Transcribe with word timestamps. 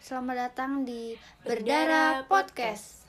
Selamat 0.00 0.48
datang 0.48 0.88
di 0.88 1.12
Berdarah 1.44 2.24
Podcast. 2.24 3.04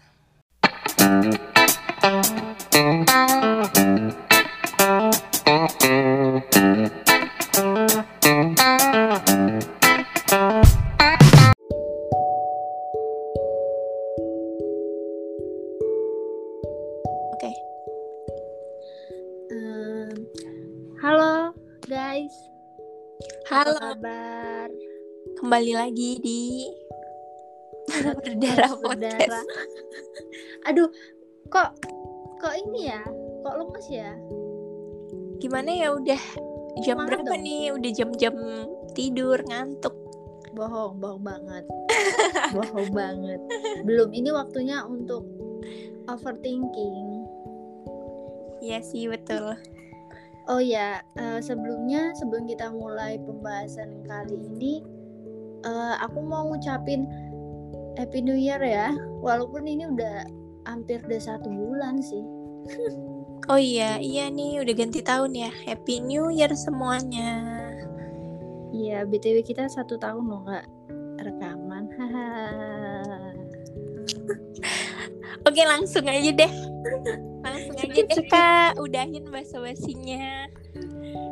Berdarah. 28.41 28.73
Podcast. 28.81 29.37
Aduh, 30.67 30.89
kok 31.53 31.77
kok 32.41 32.53
ini 32.57 32.89
ya? 32.89 33.05
Kok 33.45 33.55
lemes 33.61 33.87
ya? 33.87 34.11
Gimana 35.37 35.69
ya 35.69 35.87
udah 35.93 36.21
jam 36.81 36.97
Semangat 36.97 37.21
berapa 37.21 37.33
dong. 37.37 37.45
nih? 37.45 37.63
Udah 37.77 37.91
jam-jam 37.93 38.35
tidur 38.97 39.37
ngantuk. 39.45 39.93
Bohong, 40.57 40.97
bohong 40.97 41.21
banget. 41.21 41.65
bohong 42.57 42.89
banget. 42.91 43.39
Belum 43.85 44.09
ini 44.09 44.29
waktunya 44.33 44.81
untuk 44.83 45.23
overthinking. 46.09 47.25
Iya 48.61 48.81
sih 48.81 49.09
betul. 49.09 49.57
Oh 50.49 50.57
ya, 50.61 51.05
eh, 51.17 51.39
sebelumnya 51.39 52.13
sebelum 52.17 52.49
kita 52.49 52.73
mulai 52.73 53.21
pembahasan 53.21 54.01
kali 54.05 54.37
ini, 54.37 54.81
eh, 55.65 55.95
aku 56.01 56.19
mau 56.21 56.49
ngucapin 56.49 57.05
Happy 57.99 58.19
New 58.23 58.37
Year 58.37 58.61
ya. 58.61 58.95
Walaupun 59.19 59.67
ini 59.67 59.87
udah 59.87 60.27
hampir 60.67 61.01
udah 61.03 61.21
satu 61.21 61.49
bulan 61.49 61.99
sih. 61.99 62.23
Oh 63.49 63.57
iya, 63.57 63.97
iya 63.97 64.29
nih 64.29 64.61
udah 64.61 64.73
ganti 64.77 65.01
tahun 65.01 65.33
ya. 65.33 65.49
Happy 65.65 65.99
New 65.99 66.29
Year 66.29 66.53
semuanya. 66.53 67.41
Iya, 68.71 69.03
btw 69.03 69.43
kita 69.43 69.67
satu 69.67 69.99
tahun 69.99 70.23
loh 70.29 70.41
nggak 70.47 70.65
rekaman. 71.25 71.89
Haha. 71.99 72.29
Oke 75.49 75.61
langsung 75.65 76.05
aja 76.07 76.31
deh. 76.31 76.53
Langsung 77.41 77.75
aja 77.81 78.01
deh 78.07 78.23
kak. 78.29 78.77
Udahin 78.77 79.25
basa-basinya. 79.27 80.47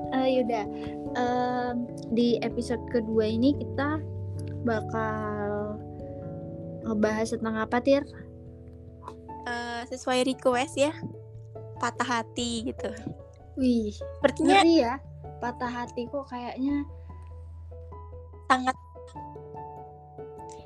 Eh, 0.09 0.27
yaudah, 0.41 0.65
Em, 1.17 1.89
di 2.13 2.37
episode 2.45 2.81
kedua 2.93 3.25
ini 3.25 3.57
kita 3.57 3.97
bakal 4.61 5.38
ngebahas 6.89 7.37
tentang 7.37 7.55
apa 7.61 7.77
tir? 7.79 8.03
Eh, 9.49 9.81
sesuai 9.89 10.25
request 10.25 10.75
ya. 10.77 10.93
Patah 11.79 12.21
hati 12.21 12.73
gitu. 12.73 12.91
Wih, 13.55 13.93
Sepertinya 13.95 14.61
ngeri 14.61 14.75
ya. 14.83 14.95
Patah 15.39 15.71
hati 15.71 16.09
kok 16.11 16.27
kayaknya 16.27 16.83
sangat 18.49 18.75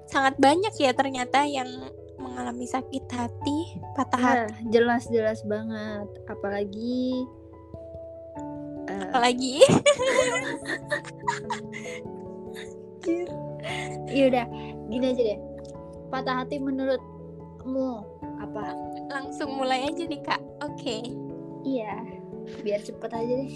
sangat 0.07 0.39
banyak 0.39 0.71
ya 0.79 0.95
ternyata 0.95 1.43
yang 1.43 1.67
mengalami 2.21 2.63
sakit 2.63 3.03
hati, 3.11 3.59
patah 3.97 4.21
hati, 4.21 4.53
Ya, 4.71 4.79
jelas-jelas 4.79 5.43
banget. 5.43 6.07
Apalagi 6.29 7.27
eh, 8.87 9.01
apalagi 9.09 9.59
ya 14.15 14.23
udah 14.31 14.45
gini 14.87 15.05
aja 15.11 15.23
deh. 15.33 15.52
Patah 16.13 16.45
hati 16.45 16.61
menurutmu 16.61 17.89
apa? 18.37 18.77
langsung 19.09 19.57
mulai 19.57 19.89
aja 19.89 20.05
nih 20.05 20.21
kak. 20.21 20.41
Oke, 20.61 21.09
Iya, 21.65 22.05
biar 22.61 22.81
cepet 22.85 23.09
aja 23.09 23.33
deh. 23.33 23.49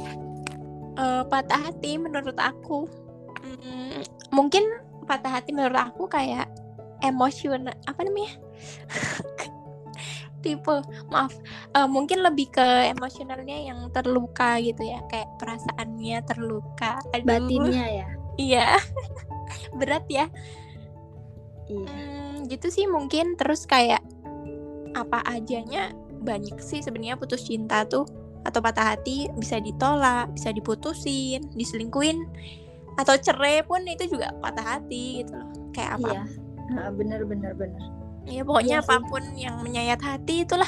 Eh, 0.97 1.23
patah 1.29 1.69
hati 1.69 2.01
menurut 2.01 2.33
aku, 2.41 2.89
mm, 3.45 4.01
mungkin 4.33 4.65
patah 5.05 5.37
hati 5.37 5.53
menurut 5.53 5.77
aku 5.77 6.09
kayak 6.09 6.49
emosional 7.05 7.77
apa 7.85 8.01
namanya? 8.01 8.33
tipe 10.41 10.75
maaf 11.13 11.33
Eh, 11.75 11.85
mungkin 11.89 12.25
lebih 12.25 12.49
ke 12.53 12.67
emosionalnya 12.89 13.57
yang 13.69 13.79
terluka 13.93 14.57
gitu 14.61 14.81
ya 14.81 15.01
kayak 15.09 15.29
perasaannya 15.37 16.17
terluka 16.25 17.01
Aduh, 17.13 17.25
Batinnya 17.25 17.85
ya. 17.85 18.07
iya 18.37 18.67
berat 19.77 20.05
ya 20.09 20.25
Iya. 21.67 21.83
Hmm, 21.83 22.26
gitu 22.49 22.67
sih 22.71 22.87
mungkin 22.87 23.35
terus 23.35 23.67
kayak 23.67 24.01
apa 24.95 25.21
ajanya 25.29 25.93
banyak 26.23 26.57
sih 26.57 26.81
sebenarnya 26.81 27.19
putus 27.19 27.45
cinta 27.45 27.85
tuh 27.85 28.07
atau 28.43 28.63
patah 28.63 28.95
hati 28.95 29.27
bisa 29.35 29.59
ditolak, 29.59 30.31
bisa 30.31 30.55
diputusin, 30.55 31.51
diselingkuin 31.53 32.23
atau 32.97 33.13
cerai 33.19 33.61
pun 33.61 33.83
itu 33.85 34.07
juga 34.09 34.31
patah 34.41 34.79
hati 34.79 35.21
gitu 35.21 35.35
loh. 35.37 35.51
Kayak 35.75 36.01
apa? 36.01 36.07
Iya. 36.09 36.23
Nah, 36.73 36.89
bener 36.95 37.21
bener 37.27 37.53
bener. 37.53 37.83
Ya 38.27 38.43
pokoknya 38.43 38.79
Iya 38.79 38.83
sih. 38.83 38.91
apa 38.91 38.95
pun 39.07 39.23
yang 39.39 39.55
menyayat 39.63 40.01
hati 40.03 40.43
itulah 40.43 40.67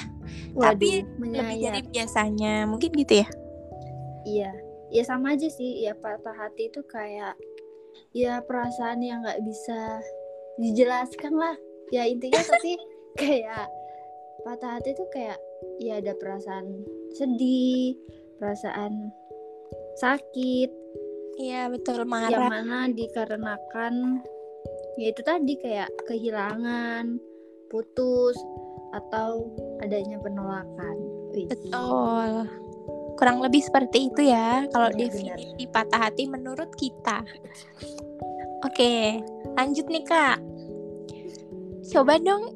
Tapi 0.55 0.55
Waduh, 0.55 0.71
lebih 0.75 0.95
dari 1.33 1.55
menyayat. 1.57 1.85
biasanya. 1.89 2.53
Mungkin 2.69 2.89
gitu 2.93 3.13
ya. 3.25 3.27
Iya. 4.27 4.51
Ya 4.93 5.03
sama 5.07 5.33
aja 5.33 5.47
sih. 5.49 5.83
Ya 5.83 5.95
patah 5.97 6.35
hati 6.35 6.69
itu 6.69 6.83
kayak 6.85 7.33
ya 8.13 8.39
perasaan 8.45 9.01
yang 9.01 9.25
nggak 9.25 9.41
bisa 9.43 9.99
dijelaskan 10.61 11.33
lah. 11.35 11.55
Ya 11.89 12.05
intinya 12.05 12.41
tapi 12.41 12.77
kayak 13.21 13.67
patah 14.45 14.79
hati 14.79 14.95
itu 14.95 15.05
kayak 15.11 15.39
ya 15.81 15.99
ada 15.99 16.15
perasaan 16.15 16.85
sedih, 17.17 17.97
perasaan 18.39 19.11
sakit, 19.99 20.69
Iya 21.39 21.71
betul 21.71 22.03
yang 22.03 22.11
marah. 22.11 22.51
mana 22.51 22.91
dikarenakan 22.91 24.19
ya 24.99 25.07
itu 25.15 25.21
tadi 25.23 25.55
kayak 25.55 25.87
kehilangan, 26.03 27.15
putus 27.71 28.35
atau 28.91 29.47
adanya 29.79 30.19
penolakan. 30.19 30.95
Wih. 31.31 31.47
Betul. 31.47 32.43
Kurang 33.15 33.39
lebih 33.39 33.63
seperti 33.63 34.11
itu 34.11 34.27
ya 34.27 34.67
kalau 34.75 34.91
definisi 34.91 35.63
patah 35.71 36.11
hati 36.11 36.27
menurut 36.27 36.75
kita. 36.75 37.23
Oke, 38.67 39.23
lanjut 39.55 39.87
nih 39.87 40.03
Kak. 40.03 40.43
Coba 41.89 42.21
dong 42.21 42.53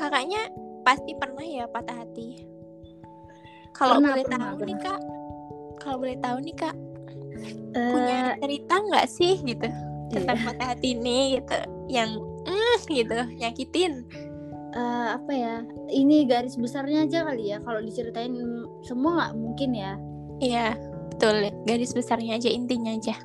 kakaknya 0.00 0.48
pasti 0.86 1.12
pernah 1.18 1.44
ya 1.44 1.68
patah 1.68 2.00
hati. 2.00 2.48
Kalau 3.76 4.00
boleh 4.00 4.24
pernah, 4.24 4.56
tahu 4.56 4.64
nih 4.64 4.78
pernah. 4.78 4.96
Kak. 4.96 5.00
Kalau 5.78 5.96
boleh 6.00 6.16
tahu 6.18 6.36
nih 6.42 6.56
Kak, 6.56 6.76
Eh, 7.76 7.92
punya 7.94 8.18
cerita 8.40 8.74
nggak 8.80 9.06
sih 9.06 9.38
gitu 9.44 9.68
tentang 10.08 10.38
iya. 10.40 10.46
patah 10.48 10.66
hati 10.74 10.96
ini 10.96 11.38
gitu 11.38 11.58
yang 11.92 12.10
mm, 12.48 12.78
gitu 12.88 13.18
nyakitin. 13.38 13.92
Eh, 14.72 15.06
apa 15.12 15.32
ya? 15.32 15.54
Ini 15.88 16.28
garis 16.28 16.56
besarnya 16.56 17.04
aja 17.04 17.28
kali 17.28 17.52
ya. 17.52 17.58
Kalau 17.62 17.80
diceritain 17.84 18.34
semua 18.84 19.10
nggak 19.20 19.32
mungkin 19.36 19.70
ya. 19.76 19.92
Iya, 20.38 20.66
betul. 21.14 21.52
Garis 21.68 21.92
besarnya 21.92 22.40
aja 22.40 22.48
intinya 22.48 22.92
aja. 22.96 23.16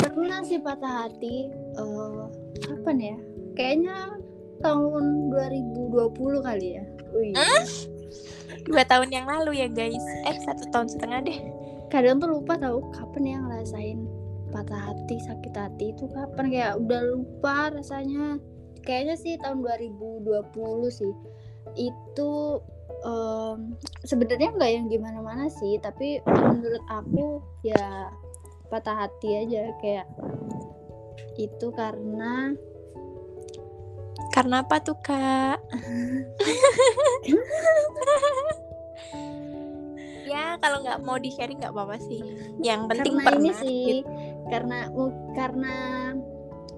Pernah 0.00 0.40
sih 0.48 0.56
patah 0.56 1.06
hati. 1.06 1.52
eh 1.52 2.24
kapan 2.64 2.96
ya? 3.12 3.16
Kayaknya 3.56 4.20
tahun 4.60 5.32
2020 5.32 6.46
kali 6.46 6.68
ya. 6.76 6.84
Wih. 7.16 7.34
Dua 8.68 8.82
tahun 8.84 9.08
yang 9.10 9.26
lalu 9.26 9.64
ya 9.64 9.68
guys. 9.72 10.04
Eh 10.28 10.36
satu 10.44 10.68
tahun 10.70 10.88
setengah 10.92 11.20
deh. 11.24 11.38
Kadang 11.88 12.20
tuh 12.20 12.30
lupa 12.36 12.60
tahu 12.60 12.84
kapan 12.92 13.24
ya 13.24 13.38
ngerasain 13.40 13.98
patah 14.50 14.78
hati, 14.92 15.16
sakit 15.20 15.54
hati 15.54 15.92
itu 15.92 16.04
kapan 16.10 16.46
kayak 16.52 16.74
udah 16.78 17.00
lupa 17.16 17.72
rasanya. 17.74 18.38
Kayaknya 18.86 19.14
sih 19.18 19.34
tahun 19.42 19.64
2020 19.64 20.22
sih. 20.92 21.12
Itu 21.74 22.62
em, 23.02 23.74
sebenarnya 24.06 24.54
nggak 24.54 24.72
yang 24.72 24.86
gimana-mana 24.86 25.50
sih, 25.50 25.78
tapi 25.82 26.22
menurut 26.26 26.84
aku 26.90 27.42
ya 27.66 28.10
patah 28.70 29.06
hati 29.06 29.46
aja 29.46 29.70
kayak 29.78 30.06
itu 31.38 31.68
karena 31.74 32.56
Karena 34.36 34.60
apa 34.60 34.76
tuh 34.84 35.00
kak? 35.00 35.56
ya 40.28 40.60
kalau 40.60 40.84
nggak 40.84 41.00
mau 41.00 41.16
di 41.16 41.32
sharing 41.32 41.56
nggak 41.56 41.72
apa-apa 41.72 41.96
sih. 42.04 42.20
Yang 42.60 42.80
penting 42.92 43.16
karena 43.16 43.24
pernah. 43.32 43.40
ini 43.40 43.50
sih 43.56 43.80
gitu. 44.04 44.10
karena 44.46 44.78
karena 45.32 45.74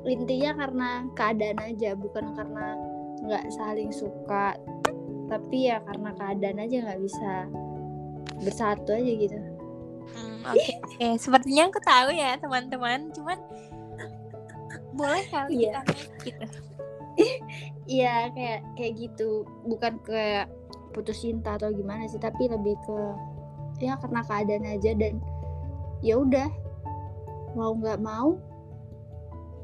intinya 0.07 0.51
karena 0.55 0.89
keadaan 1.13 1.59
aja 1.61 1.91
bukan 1.99 2.33
karena 2.33 2.79
nggak 3.27 3.45
saling 3.53 3.91
suka 3.91 4.55
tapi 5.29 5.69
ya 5.69 5.83
karena 5.85 6.15
keadaan 6.17 6.63
aja 6.65 6.77
nggak 6.87 7.01
bisa 7.03 7.33
bersatu 8.41 8.95
aja 8.95 9.13
gitu 9.19 9.37
Hmm, 10.09 10.41
Oke, 10.49 10.73
oke. 10.81 11.21
Sepertinya 11.21 11.69
aku 11.69 11.85
tahu 11.85 12.17
ya 12.17 12.41
teman-teman. 12.41 13.13
Cuman 13.13 13.37
boleh 14.97 15.21
kali 15.29 15.69
Iya. 15.69 15.85
kita 15.85 15.93
gitu 16.25 16.47
Iya 17.89 18.31
kayak 18.37 18.61
kayak 18.77 18.93
gitu. 19.01 19.49
Bukan 19.65 20.01
kayak 20.05 20.53
putus 20.93 21.25
cinta 21.25 21.57
atau 21.57 21.73
gimana 21.73 22.05
sih 22.09 22.21
tapi 22.21 22.49
lebih 22.49 22.77
ke 22.85 22.99
ya 23.79 23.95
karena 24.03 24.21
keadaan 24.27 24.67
aja 24.67 24.91
dan 24.99 25.23
ya 26.03 26.19
udah 26.19 26.51
mau 27.55 27.73
nggak 27.79 28.01
mau 28.03 28.37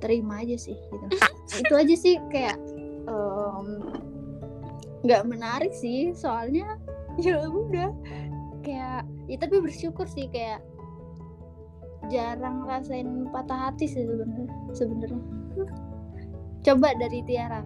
terima 0.01 0.41
aja 0.41 0.57
sih 0.57 0.77
gitu. 0.77 1.07
Itu 1.63 1.75
aja 1.77 1.95
sih 1.95 2.17
kayak 2.33 2.57
em, 3.09 3.67
nggak 5.05 5.23
menarik 5.29 5.73
sih. 5.77 6.17
Soalnya 6.17 6.81
ya 7.21 7.45
udah. 7.45 7.93
Kayak 8.65 9.05
ya 9.29 9.37
tapi 9.37 9.61
bersyukur 9.61 10.09
sih 10.09 10.33
kayak 10.33 10.65
jarang 12.13 12.65
rasain 12.69 13.29
patah 13.33 13.69
hati 13.69 13.89
sih 13.89 14.05
sebenarnya 14.77 15.21
coba 16.65 16.97
dari 16.97 17.21
Tiara. 17.29 17.61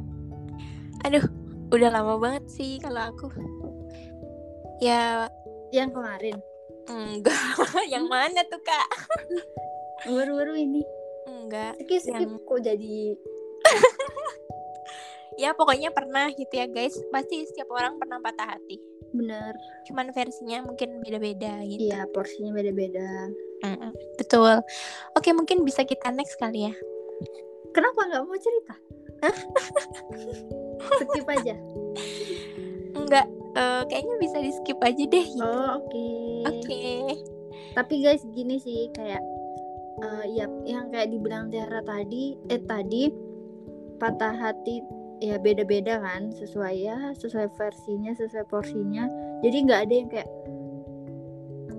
Aduh 1.07 1.23
udah 1.71 1.89
lama 1.95 2.19
banget 2.19 2.45
sih 2.51 2.83
kalau 2.83 3.15
aku. 3.15 3.31
Ya 4.83 5.31
yang 5.71 5.95
kemarin. 5.95 6.43
enggak. 6.89 7.37
Yang 7.93 8.07
mana 8.09 8.41
tuh 8.49 8.65
kak? 8.65 8.89
Baru-baru 10.09 10.57
ini. 10.57 10.83
Enggak 11.29 11.77
skip 11.85 12.01
skip. 12.01 12.17
Yang- 12.17 12.41
kok 12.43 12.61
jadi 12.65 12.99
ya 15.43 15.53
pokoknya 15.53 15.93
pernah 15.93 16.33
gitu 16.33 16.51
ya 16.57 16.67
guys. 16.67 16.97
Pasti 17.13 17.45
setiap 17.45 17.69
orang 17.77 18.01
pernah 18.01 18.19
patah 18.25 18.57
hati. 18.57 18.81
Bener. 19.13 19.53
Cuman 19.85 20.17
versinya 20.17 20.65
mungkin 20.65 21.05
beda-beda 21.05 21.61
gitu. 21.69 21.93
Iya 21.93 22.09
porsinya 22.09 22.57
beda-beda. 22.57 23.29
Mm-mm, 23.69 23.93
betul. 24.17 24.65
Oke 25.13 25.37
mungkin 25.37 25.69
bisa 25.69 25.85
kita 25.85 26.09
next 26.09 26.41
kali 26.41 26.73
ya 26.73 26.75
kenapa 27.75 28.01
nggak 28.09 28.25
mau 28.25 28.39
cerita? 28.39 28.75
Skip 31.11 31.27
aja. 31.27 31.55
Enggak 32.95 33.27
eh, 33.59 33.83
kayaknya 33.91 34.15
bisa 34.21 34.37
di 34.39 34.53
skip 34.55 34.79
aja 34.83 35.05
deh 35.05 35.27
gitu. 35.27 35.43
oh 35.43 35.83
oke. 35.83 36.09
Oke. 36.49 36.85
Tapi 37.75 37.95
guys 38.03 38.23
gini 38.33 38.59
sih 38.63 38.91
kayak 38.95 39.23
eh, 40.03 40.25
ya 40.35 40.47
yang 40.67 40.91
kayak 40.93 41.11
dibilang 41.11 41.51
Tiara 41.51 41.83
tadi 41.83 42.39
eh 42.51 42.63
tadi 42.63 43.11
patah 43.99 44.35
hati 44.35 44.79
ya 45.19 45.35
beda-beda 45.43 45.99
kan 45.99 46.31
sesuai 46.31 46.75
ya 46.79 46.99
sesuai 47.19 47.51
versinya 47.59 48.15
sesuai 48.15 48.47
porsinya. 48.47 49.11
Jadi 49.43 49.57
nggak 49.67 49.81
ada 49.89 49.95
yang 49.95 50.09
kayak 50.11 50.31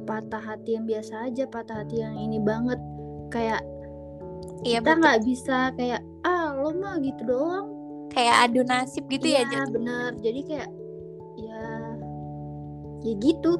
patah 0.03 0.41
hati 0.41 0.73
yang 0.75 0.89
biasa 0.89 1.29
aja 1.29 1.45
patah 1.47 1.85
hati 1.85 2.03
yang 2.03 2.17
ini 2.17 2.41
banget. 2.41 2.79
Kayak 3.29 3.61
iya 4.61 4.79
kita 4.79 4.91
nggak 4.95 5.19
bisa 5.23 5.57
kayak 5.73 6.01
ah 6.23 6.51
lo 6.51 6.71
mah 6.75 6.99
gitu 6.99 7.21
doang. 7.23 7.67
Kayak 8.09 8.49
adu 8.49 8.61
nasib 8.65 9.05
gitu 9.07 9.27
ya 9.27 9.45
Iya 9.45 9.63
Jat? 9.63 9.67
bener. 9.69 10.11
Jadi 10.19 10.41
kayak 10.43 10.69
ya 11.37 11.63
ya 13.01 13.13
gitu. 13.15 13.51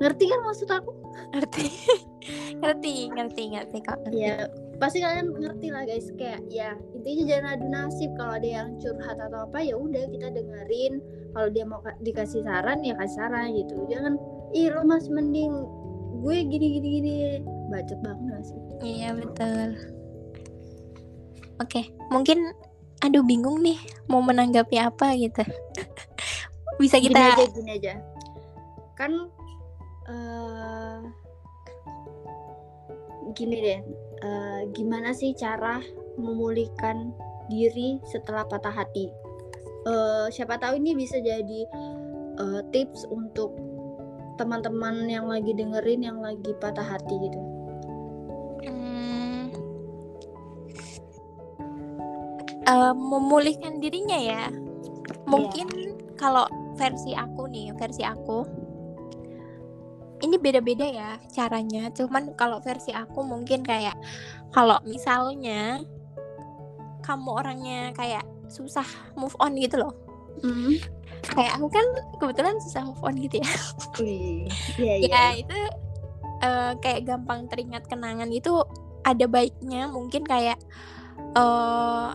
Ngerti 0.00 0.24
kan 0.26 0.40
maksud 0.42 0.68
aku? 0.70 0.90
Ngerti. 1.36 1.66
Ngerti 2.62 3.10
ngerti 3.10 3.42
ngerti 3.50 3.78
kok 3.82 3.98
ngerti. 4.06 4.22
ya 4.22 4.46
pasti 4.78 5.02
kalian 5.02 5.34
ngerti 5.34 5.66
lah 5.74 5.82
guys. 5.82 6.06
Kayak 6.14 6.40
ya 6.48 6.70
intinya 6.94 7.24
jangan 7.26 7.48
adu 7.58 7.66
nasib. 7.68 8.10
Kalau 8.14 8.32
ada 8.38 8.48
yang 8.48 8.68
curhat 8.78 9.18
atau 9.18 9.40
apa 9.44 9.58
ya 9.60 9.74
udah 9.74 10.04
kita 10.08 10.30
dengerin. 10.30 11.02
Kalau 11.34 11.48
dia 11.50 11.64
mau 11.66 11.82
ka- 11.82 11.98
dikasih 11.98 12.46
saran 12.46 12.80
ya 12.86 12.94
kasih 12.94 13.16
saran 13.18 13.50
gitu. 13.52 13.74
Jangan 13.90 14.14
ih 14.54 14.70
lo 14.70 14.86
mas 14.86 15.10
mending 15.10 15.50
gue 16.22 16.36
gini 16.46 16.66
gini 16.78 16.88
gini. 17.00 17.14
Bacot 17.68 17.98
banget 18.00 18.42
sih? 18.46 18.58
Iya 18.80 19.18
betul 19.18 19.74
oke 21.62 21.82
mungkin 22.10 22.50
aduh 23.02 23.26
bingung 23.26 23.58
nih 23.62 23.78
mau 24.06 24.22
menanggapi 24.22 24.78
apa 24.78 25.14
gitu. 25.18 25.42
Bisa 26.80 27.02
gini 27.02 27.14
kita 27.14 27.34
aja 27.34 27.44
gini 27.50 27.70
aja. 27.74 27.94
Kan 28.94 29.12
eh 30.06 30.98
gini 33.32 33.56
deh 33.58 33.80
eh, 34.22 34.60
gimana 34.76 35.10
sih 35.14 35.34
cara 35.34 35.82
memulihkan 36.18 37.10
diri 37.50 37.98
setelah 38.06 38.46
patah 38.46 38.70
hati? 38.70 39.10
Eh, 39.82 40.26
siapa 40.30 40.62
tahu 40.62 40.78
ini 40.78 40.94
bisa 40.94 41.18
jadi 41.18 41.60
eh, 42.38 42.60
tips 42.70 43.10
untuk 43.10 43.58
teman-teman 44.38 45.10
yang 45.10 45.26
lagi 45.26 45.52
dengerin 45.52 46.06
yang 46.06 46.18
lagi 46.22 46.54
patah 46.62 46.86
hati 46.86 47.14
gitu 47.18 47.51
Eh, 52.72 52.94
memulihkan 52.96 53.84
dirinya 53.84 54.16
ya. 54.16 54.48
Mungkin 55.28 55.68
kalau 56.16 56.48
versi 56.80 57.12
aku 57.12 57.44
nih, 57.52 57.68
versi 57.76 58.00
aku 58.00 58.48
ini 60.22 60.38
beda-beda 60.40 60.86
ya 60.86 61.10
caranya. 61.34 61.92
Cuman 61.92 62.32
kalau 62.38 62.62
versi 62.64 62.94
aku 62.94 63.20
mungkin 63.26 63.60
kayak 63.60 63.98
kalau 64.54 64.78
misalnya 64.88 65.82
kamu 67.02 67.28
orangnya 67.28 67.90
kayak 67.92 68.24
susah 68.48 68.86
move 69.18 69.34
on 69.42 69.58
gitu 69.58 69.82
loh. 69.82 69.92
Kayak 71.26 71.58
aku 71.60 71.66
kan 71.68 71.86
kebetulan 72.22 72.56
susah 72.62 72.88
move 72.88 73.02
on 73.04 73.18
gitu 73.18 73.36
ya. 73.42 73.52
Iya 74.00 74.46
iya 74.80 74.94
ya 75.10 75.24
itu 75.42 75.58
eh, 76.40 76.72
kayak 76.80 77.04
gampang 77.04 77.50
teringat 77.50 77.84
kenangan 77.90 78.30
itu 78.32 78.62
ada 79.02 79.26
baiknya 79.26 79.90
mungkin 79.90 80.22
kayak 80.22 80.56
eh 81.34 82.08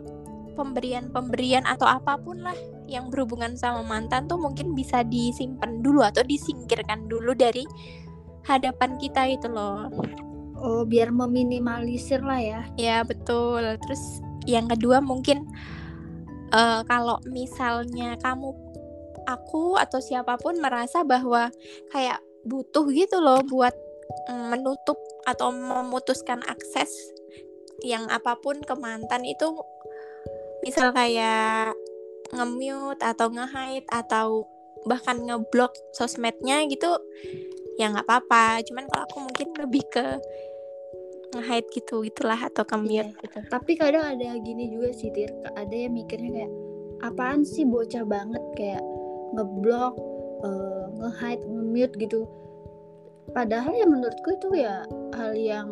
pemberian-pemberian 0.57 1.63
atau 1.69 1.85
apa 1.85 2.17
pun 2.17 2.41
lah 2.41 2.57
yang 2.89 3.13
berhubungan 3.13 3.53
sama 3.53 3.85
mantan 3.85 4.25
tuh 4.25 4.41
mungkin 4.41 4.73
bisa 4.73 5.05
disimpan 5.05 5.85
dulu 5.85 6.01
atau 6.01 6.25
disingkirkan 6.25 7.05
dulu 7.05 7.37
dari 7.37 7.61
hadapan 8.49 8.97
kita 8.97 9.29
itu 9.29 9.45
loh. 9.45 9.93
Oh 10.57 10.81
biar 10.81 11.13
meminimalisir 11.13 12.25
lah 12.25 12.41
ya. 12.41 12.61
Ya 12.81 13.05
betul. 13.05 13.77
Terus 13.85 14.25
yang 14.49 14.65
kedua 14.65 14.97
mungkin 14.97 15.45
eh, 16.49 16.81
kalau 16.89 17.21
misalnya 17.29 18.17
kamu 18.17 18.49
aku 19.27 19.75
atau 19.77 19.99
siapa 19.99 20.39
pun 20.39 20.57
merasa 20.57 21.03
bahwa 21.03 21.51
kayak 21.91 22.23
butuh 22.47 22.87
gitu 22.95 23.19
loh 23.19 23.43
buat 23.43 23.75
mm, 24.31 24.55
menutup 24.55 24.95
atau 25.27 25.51
memutuskan 25.51 26.39
akses 26.47 26.89
yang 27.83 28.07
apa 28.09 28.39
pun 28.39 28.57
ke 28.63 28.73
mantan 28.79 29.27
itu 29.27 29.45
misal 30.67 30.91
kayak 30.91 31.71
nge-mute 32.35 32.99
atau 32.99 33.31
nge-hide 33.31 33.87
atau 33.87 34.43
bahkan 34.83 35.15
ngeblok 35.23 35.71
sosmednya 35.95 36.67
gitu 36.67 36.91
ya 37.79 37.87
nggak 37.87 38.03
apa-apa. 38.03 38.59
Cuman 38.67 38.83
kalau 38.91 39.03
aku 39.07 39.17
mungkin 39.31 39.47
lebih 39.55 39.83
ke 39.87 40.05
nge-hide 41.35 41.67
gitu 41.71 42.03
gitulah 42.03 42.39
atau 42.39 42.63
Iya, 42.63 42.71
ke-mute 42.71 43.11
gitu 43.23 43.37
tapi 43.51 43.71
kadang 43.75 44.03
ada 44.03 44.35
gini 44.43 44.71
juga 44.71 44.91
sih 44.91 45.11
Tir. 45.15 45.31
Ada 45.55 45.87
yang 45.87 45.93
mikirnya 45.95 46.31
kayak 46.35 46.53
apaan 47.03 47.47
sih 47.47 47.63
bocah 47.63 48.03
banget? 48.03 48.43
Kayak 48.59 48.83
ngeblok 49.35 49.95
eh, 50.43 50.85
nge-hide 50.99 51.43
nge-mute 51.47 51.95
gitu. 51.95 52.19
Padahal 53.31 53.71
ya 53.75 53.85
menurutku 53.87 54.29
itu 54.35 54.49
ya 54.59 54.83
hal 55.15 55.31
yang 55.35 55.67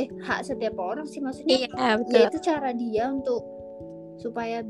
eh 0.00 0.08
hak 0.24 0.44
setiap 0.48 0.76
orang 0.80 1.04
sih. 1.04 1.20
Maksudnya 1.20 1.68
iya 1.68 1.96
betul. 2.00 2.16
ya 2.16 2.20
itu 2.28 2.38
cara 2.40 2.70
dia 2.72 3.12
untuk 3.12 3.59
supaya 4.20 4.62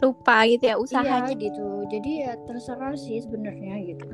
lupa 0.00 0.44
gitu 0.44 0.64
ya 0.68 0.76
iya 0.76 0.80
usahanya. 0.80 1.32
gitu. 1.36 1.66
Jadi 1.88 2.10
ya 2.24 2.32
terserah 2.44 2.96
sih 2.96 3.20
sebenarnya 3.24 3.74
gitu. 3.84 4.06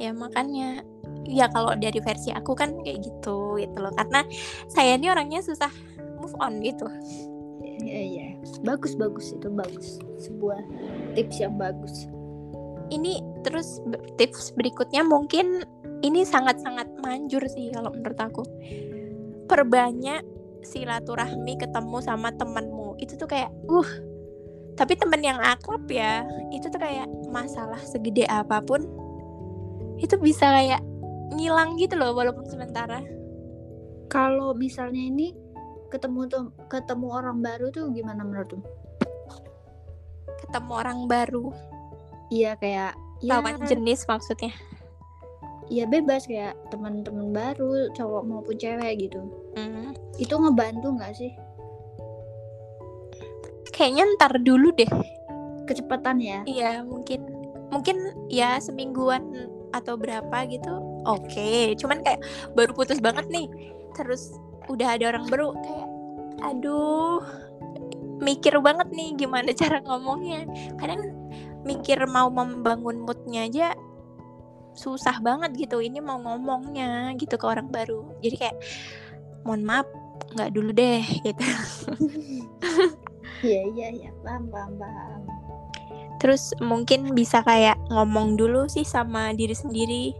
Ya 0.00 0.10
makanya 0.16 0.80
ya 1.24 1.48
kalau 1.52 1.76
dari 1.76 2.00
versi 2.00 2.32
aku 2.32 2.56
kan 2.56 2.80
kayak 2.84 3.04
gitu 3.04 3.60
gitu 3.60 3.76
loh. 3.80 3.92
Karena 3.92 4.24
saya 4.72 4.96
ini 4.96 5.12
orangnya 5.12 5.44
susah 5.44 5.72
move 6.20 6.36
on 6.40 6.60
gitu. 6.64 6.88
Iya 7.84 8.00
iya. 8.00 8.26
Bagus 8.64 8.96
bagus. 8.96 9.36
Itu 9.36 9.52
bagus. 9.52 10.00
Sebuah 10.20 10.60
tips 11.16 11.36
yang 11.40 11.60
bagus. 11.60 12.08
Ini 12.88 13.20
terus 13.44 13.80
tips 14.16 14.56
berikutnya 14.56 15.04
mungkin 15.04 15.64
ini 16.04 16.24
sangat-sangat 16.24 17.00
manjur 17.00 17.44
sih 17.48 17.72
kalau 17.72 17.92
menurut 17.92 18.20
aku. 18.20 18.42
Perbanyak 19.44 20.24
silaturahmi 20.64 21.60
ketemu 21.60 22.00
sama 22.00 22.32
itu 22.98 23.14
tuh 23.14 23.28
kayak 23.28 23.50
uh. 23.70 23.90
Tapi 24.74 24.98
temen 24.98 25.22
yang 25.22 25.38
akrab 25.38 25.86
ya 25.86 26.26
itu 26.50 26.66
tuh 26.66 26.82
kayak 26.82 27.06
masalah 27.30 27.78
segede 27.78 28.26
apa 28.26 28.58
pun 28.58 28.82
itu 30.02 30.18
bisa 30.18 30.50
kayak 30.50 30.82
ngilang 31.38 31.78
gitu 31.78 31.94
loh 31.94 32.10
walaupun 32.10 32.42
sementara. 32.50 32.98
Kalau 34.10 34.50
misalnya 34.54 34.98
ini 34.98 35.30
ketemu 35.94 36.26
tuh 36.26 36.44
ketemu 36.66 37.06
orang 37.06 37.38
baru 37.38 37.70
tuh 37.70 37.94
gimana 37.94 38.26
menurutmu 38.26 38.84
ketemu 40.54 40.70
orang 40.70 40.98
baru. 41.10 41.50
Iya 42.30 42.54
kayak 42.62 42.94
ya 43.18 43.42
lawan 43.42 43.58
jenis 43.66 44.06
maksudnya. 44.06 44.54
Ya 45.66 45.88
bebas 45.90 46.30
kayak 46.30 46.54
teman-teman 46.70 47.34
baru 47.34 47.90
cowok 47.96 48.22
maupun 48.22 48.54
cewek 48.54 49.08
gitu. 49.08 49.18
Hmm. 49.58 49.90
itu 50.14 50.30
ngebantu 50.30 50.94
nggak 50.94 51.14
sih 51.18 51.34
kayaknya 53.74 54.06
ntar 54.14 54.38
dulu 54.38 54.70
deh. 54.70 54.88
Kecepatan 55.66 56.22
ya? 56.22 56.40
Iya 56.46 56.86
mungkin. 56.86 57.26
Mungkin 57.74 58.30
ya 58.30 58.62
semingguan 58.62 59.50
atau 59.74 59.98
berapa 59.98 60.46
gitu 60.46 60.70
oke. 61.02 61.74
Cuman 61.82 62.06
kayak 62.06 62.22
baru 62.54 62.70
putus 62.70 63.02
banget 63.02 63.26
nih. 63.26 63.50
Terus 63.98 64.38
udah 64.70 64.94
ada 64.94 65.10
orang 65.10 65.26
baru 65.26 65.52
kayak 65.58 65.88
aduh 66.44 67.20
mikir 68.22 68.56
banget 68.62 68.88
nih 68.94 69.18
gimana 69.18 69.50
cara 69.60 69.82
ngomongnya. 69.82 70.46
Kadang 70.78 71.10
mikir 71.66 71.98
mau 72.06 72.30
membangun 72.30 73.02
moodnya 73.02 73.50
aja 73.50 73.68
susah 74.74 75.22
banget 75.22 75.54
gitu 75.54 75.78
ini 75.78 76.02
mau 76.02 76.18
ngomongnya 76.22 77.10
gitu 77.18 77.34
ke 77.34 77.46
orang 77.46 77.66
baru. 77.74 78.06
Jadi 78.22 78.36
kayak 78.38 78.56
mohon 79.42 79.66
maaf 79.66 79.86
nggak 80.34 80.50
dulu 80.50 80.70
deh 80.74 81.04
gitu 81.22 81.46
iya 83.44 83.62
iya 83.68 83.88
iya. 83.92 84.10
Paham 84.24 84.48
paham 84.48 84.72
paham. 84.80 85.20
Terus 86.18 86.56
mungkin 86.64 87.12
bisa 87.12 87.44
kayak 87.44 87.76
ngomong 87.92 88.40
dulu 88.40 88.64
sih 88.72 88.88
sama 88.88 89.36
diri 89.36 89.52
sendiri. 89.52 90.16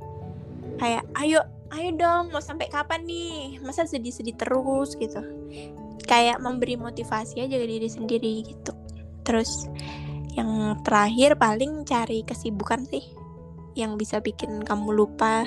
Kayak 0.76 1.09
ayo 1.16 1.40
ayo 1.73 1.90
dong 1.97 2.28
mau 2.28 2.45
sampai 2.45 2.69
kapan 2.69 3.09
nih? 3.09 3.59
Masa 3.64 3.88
sedih-sedih 3.88 4.37
terus 4.37 4.95
gitu. 5.00 5.25
Kayak 6.04 6.45
memberi 6.45 6.76
motivasi 6.76 7.40
aja 7.40 7.57
ke 7.57 7.66
diri 7.66 7.88
sendiri 7.88 8.45
gitu. 8.45 8.76
Terus 9.25 9.66
yang 10.37 10.76
terakhir 10.85 11.40
paling 11.40 11.88
cari 11.88 12.26
kesibukan 12.26 12.85
sih 12.90 13.14
yang 13.75 13.99
bisa 13.99 14.21
bikin 14.23 14.62
kamu 14.62 14.95
lupa 14.95 15.47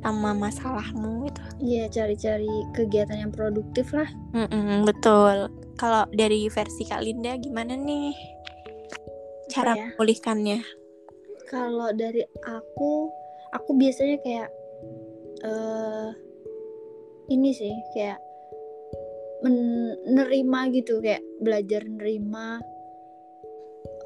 sama 0.00 0.32
masalahmu 0.32 1.28
gitu. 1.28 1.42
Iya 1.60 1.84
cari-cari 1.92 2.52
kegiatan 2.72 3.28
yang 3.28 3.32
produktif 3.32 3.92
lah. 3.92 4.08
Mm-mm, 4.32 4.88
betul. 4.88 5.52
Kalau 5.76 6.04
dari 6.12 6.48
versi 6.48 6.84
Kak 6.88 7.04
Linda 7.04 7.36
gimana 7.40 7.76
nih 7.76 8.12
cara 9.50 9.74
ya? 9.74 9.90
memulihkannya 9.98 10.62
kalau 11.50 11.90
dari 11.90 12.22
aku 12.46 13.10
aku 13.50 13.70
biasanya 13.74 14.22
kayak 14.22 14.48
eh 15.42 16.10
ini 17.34 17.50
sih 17.50 17.74
kayak 17.90 18.22
menerima 19.42 20.60
gitu 20.78 21.02
kayak 21.02 21.22
belajar 21.42 21.82
nerima. 21.90 22.62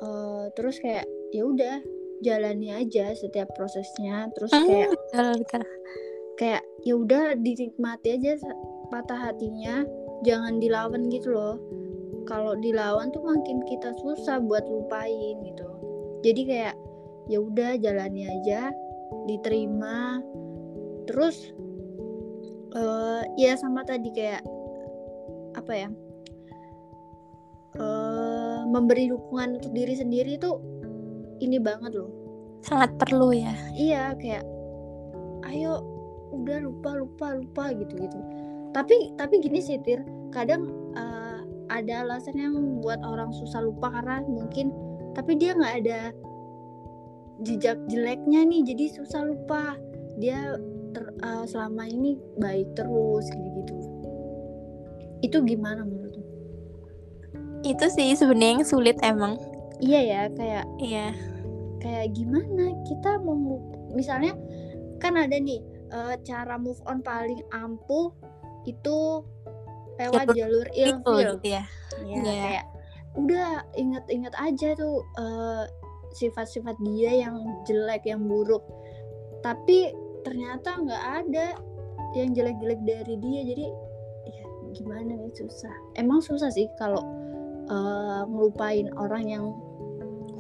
Eh 0.01 0.45
terus 0.57 0.81
kayak 0.81 1.05
ya 1.37 1.45
udah 1.45 1.77
jalani 2.23 2.71
aja 2.71 3.17
setiap 3.17 3.51
prosesnya. 3.57 4.31
Terus 4.37 4.53
kayak 4.53 4.91
betul 4.93 5.29
betul. 5.43 5.63
kayak 6.35 6.63
ya 6.83 6.95
udah 6.99 7.25
dinikmati 7.41 8.21
aja 8.21 8.39
patah 8.93 9.19
hatinya. 9.31 9.83
Jangan 10.23 10.63
dilawan 10.63 11.11
gitu 11.11 11.35
loh. 11.35 11.57
Kalau 12.25 12.57
dilawan 12.57 13.13
tuh 13.13 13.21
makin 13.21 13.61
kita 13.69 13.93
susah 14.01 14.41
buat 14.41 14.65
lupain 14.65 15.37
gitu. 15.45 15.69
Jadi 16.25 16.43
kayak 16.49 16.77
ya 17.29 17.39
udah 17.41 17.77
jalani 17.81 18.29
aja 18.29 18.73
diterima. 19.29 20.21
Terus 21.05 21.53
eh 22.75 23.23
ya 23.39 23.55
sama 23.55 23.87
tadi 23.87 24.11
kayak 24.11 24.43
apa 25.55 25.73
ya 25.73 25.89
eh 27.79 28.61
memberi 28.67 29.07
dukungan 29.11 29.63
untuk 29.63 29.71
diri 29.71 29.95
sendiri 29.95 30.35
tuh 30.43 30.59
ini 31.41 31.59
banget 31.59 31.97
loh. 31.97 32.11
Sangat 32.65 32.97
perlu 32.97 33.35
ya. 33.35 33.55
Iya 33.75 34.15
kayak 34.19 34.45
ayo 35.51 35.85
udah 36.35 36.59
lupa 36.65 36.91
lupa 36.97 37.27
lupa 37.37 37.65
gitu 37.77 37.95
gitu. 37.99 38.19
Tapi 38.75 39.15
tapi 39.19 39.41
gini 39.43 39.61
sih 39.63 39.79
tir. 39.83 40.03
Kadang 40.35 40.71
eh, 40.95 41.39
ada 41.71 42.05
alasan 42.07 42.37
yang 42.37 42.55
buat 42.85 43.01
orang 43.03 43.31
susah 43.33 43.65
lupa 43.65 43.91
karena 43.91 44.23
mungkin 44.25 44.75
tapi 45.15 45.39
dia 45.39 45.55
nggak 45.55 45.77
ada 45.85 46.01
jejak 47.43 47.79
jeleknya 47.91 48.47
nih 48.47 48.61
jadi 48.65 48.85
susah 49.03 49.23
lupa. 49.27 49.79
Dia 50.19 50.59
ter- 50.95 51.17
eh, 51.23 51.45
selama 51.47 51.87
ini 51.87 52.19
baik 52.39 52.75
terus 52.79 53.27
gitu 53.31 53.49
gitu. 53.61 53.75
Itu 55.25 55.37
gimana 55.45 55.83
menurut 55.85 56.21
lu? 56.21 56.25
itu 57.65 57.87
sih 57.89 58.13
sebenarnya 58.13 58.61
yang 58.61 58.65
sulit 58.69 58.97
emang 59.01 59.41
iya 59.85 60.01
ya 60.01 60.21
kayak 60.33 60.65
iya. 60.81 61.07
kayak 61.85 62.17
gimana 62.17 62.73
kita 62.89 63.21
mau 63.21 63.61
misalnya 63.93 64.33
kan 64.99 65.21
ada 65.21 65.37
nih 65.37 65.61
eh, 65.93 66.17
cara 66.25 66.57
move 66.57 66.81
on 66.89 67.05
paling 67.05 67.45
ampuh 67.53 68.09
itu 68.65 69.21
lewat 70.01 70.27
jalur 70.35 70.67
itu 70.75 70.91
ilfil 70.91 71.39
gitu 71.39 71.49
ya? 71.55 71.63
Ya 72.03 72.19
Iya. 72.19 72.43
kayak 72.43 72.67
udah 73.15 73.49
inget-inget 73.79 74.35
aja 74.35 74.75
tuh 74.75 75.07
eh, 75.21 75.65
sifat-sifat 76.15 76.75
dia 76.83 77.27
yang 77.27 77.37
jelek 77.67 78.07
yang 78.07 78.27
buruk. 78.27 78.63
Tapi 79.45 79.93
ternyata 80.27 80.81
nggak 80.81 81.05
ada 81.23 81.47
yang 82.17 82.35
jelek-jelek 82.35 82.81
dari 82.83 83.15
dia. 83.23 83.41
Jadi 83.55 83.67
ya 84.31 84.45
gimana 84.75 85.15
nih 85.15 85.33
susah. 85.37 85.75
Emang 85.95 86.19
susah 86.25 86.51
sih 86.51 86.67
kalau 86.81 87.03
eh, 87.71 88.23
ngelupain 88.27 88.91
orang 88.99 89.25
yang 89.31 89.45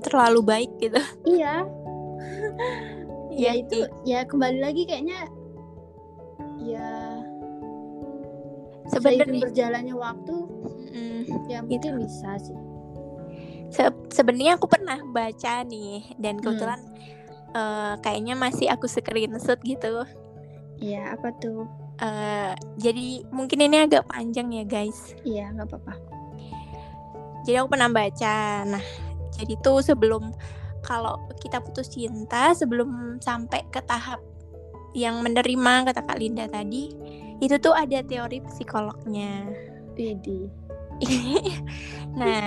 terlalu 0.04 0.40
baik 0.44 0.70
gitu. 0.78 1.00
Iya. 1.24 1.64
Ya 3.34 3.50
Iya 3.50 3.66
itu 3.66 3.78
ya 4.06 4.22
kembali 4.22 4.62
lagi 4.62 4.86
kayaknya 4.86 5.26
ya 6.62 7.18
sebenarnya 8.86 9.42
berjalannya 9.42 9.94
waktu 9.98 10.36
Mm, 10.94 11.50
ya 11.50 11.58
mungkin 11.66 11.98
bisa 11.98 12.38
sih. 12.38 12.54
Se- 13.66 14.06
sebenarnya 14.14 14.54
aku 14.54 14.70
pernah 14.70 15.02
baca 15.02 15.66
nih 15.66 16.14
dan 16.14 16.38
Hmm. 16.38 16.42
kebetulan 16.46 16.80
eh, 17.50 17.94
kayaknya 17.98 18.38
masih 18.38 18.70
aku 18.70 18.86
screenshot 18.86 19.58
gitu. 19.66 20.06
Iya 20.78 21.18
apa 21.18 21.34
tuh? 21.42 21.66
Eh, 21.98 22.54
jadi 22.78 23.26
mungkin 23.34 23.66
ini 23.66 23.82
agak 23.82 24.06
panjang 24.06 24.54
ya 24.54 24.62
guys. 24.62 25.18
Iya 25.26 25.50
nggak 25.50 25.66
apa-apa. 25.66 25.94
Jadi 27.42 27.58
aku 27.58 27.68
pernah 27.74 27.90
baca 27.90 28.34
nah 28.62 28.84
jadi 29.44 29.60
tuh 29.60 29.84
sebelum 29.84 30.32
kalau 30.84 31.16
kita 31.40 31.60
putus 31.60 31.92
cinta 31.92 32.52
sebelum 32.56 33.20
sampai 33.20 33.64
ke 33.68 33.80
tahap 33.84 34.20
yang 34.94 35.20
menerima 35.20 35.90
kata 35.90 36.00
Kak 36.06 36.20
Linda 36.20 36.46
tadi 36.46 36.92
itu 37.42 37.56
tuh 37.58 37.74
ada 37.74 38.00
teori 38.04 38.40
psikolognya. 38.46 39.48
Widih. 39.98 40.48
Nah 42.14 42.46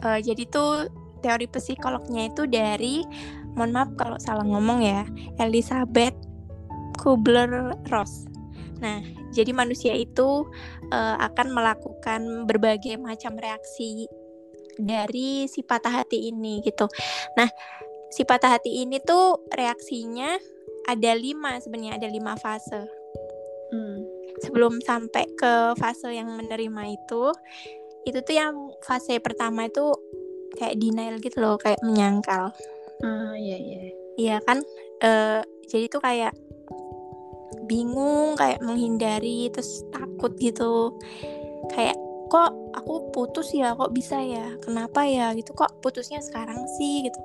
eh, 0.00 0.20
jadi 0.24 0.48
tuh 0.48 0.88
teori 1.20 1.44
psikolognya 1.44 2.32
itu 2.32 2.48
dari 2.48 3.04
mohon 3.52 3.76
maaf 3.76 3.92
kalau 4.00 4.16
salah 4.16 4.48
ngomong 4.48 4.80
ya 4.80 5.04
Elizabeth 5.36 6.16
Kubler-Ross. 6.96 8.32
Nah 8.80 9.04
jadi 9.36 9.52
manusia 9.52 9.92
itu 9.92 10.48
eh, 10.88 11.16
akan 11.20 11.52
melakukan 11.52 12.48
berbagai 12.48 12.96
macam 12.96 13.36
reaksi 13.36 14.08
dari 14.78 15.50
si 15.50 15.66
patah 15.66 16.02
hati 16.02 16.30
ini 16.30 16.62
gitu. 16.62 16.86
Nah 17.36 17.50
si 18.08 18.24
patah 18.24 18.56
hati 18.56 18.86
ini 18.86 19.02
tuh 19.02 19.50
reaksinya 19.52 20.38
ada 20.88 21.12
lima 21.12 21.60
sebenarnya 21.60 22.00
ada 22.00 22.08
lima 22.08 22.38
fase. 22.38 22.98
Hmm. 23.68 24.00
sebelum 24.40 24.80
sampai 24.80 25.28
ke 25.36 25.76
fase 25.76 26.08
yang 26.08 26.32
menerima 26.32 26.82
itu 26.88 27.36
itu 28.08 28.18
tuh 28.24 28.32
yang 28.32 28.72
fase 28.80 29.20
pertama 29.20 29.68
itu 29.68 29.92
kayak 30.56 30.80
denial 30.80 31.20
gitu 31.20 31.44
loh 31.44 31.60
kayak 31.60 31.76
menyangkal. 31.84 32.48
Ah 33.04 33.34
iya 33.36 33.56
iya. 33.60 33.78
Iya 34.18 34.36
kan? 34.42 34.64
Eh, 35.04 35.40
jadi 35.68 35.86
tuh 35.92 36.00
kayak 36.00 36.32
bingung 37.68 38.34
kayak 38.40 38.64
menghindari 38.64 39.52
terus 39.52 39.84
takut 39.92 40.32
gitu. 40.40 40.96
Kayak 41.76 42.00
kok 42.28 42.52
aku 42.76 43.10
putus 43.10 43.50
ya 43.56 43.72
kok 43.74 43.90
bisa 43.90 44.20
ya? 44.20 44.54
Kenapa 44.60 45.02
ya? 45.08 45.32
Gitu 45.32 45.50
kok 45.56 45.80
putusnya 45.80 46.20
sekarang 46.20 46.68
sih? 46.76 47.08
Gitu. 47.08 47.18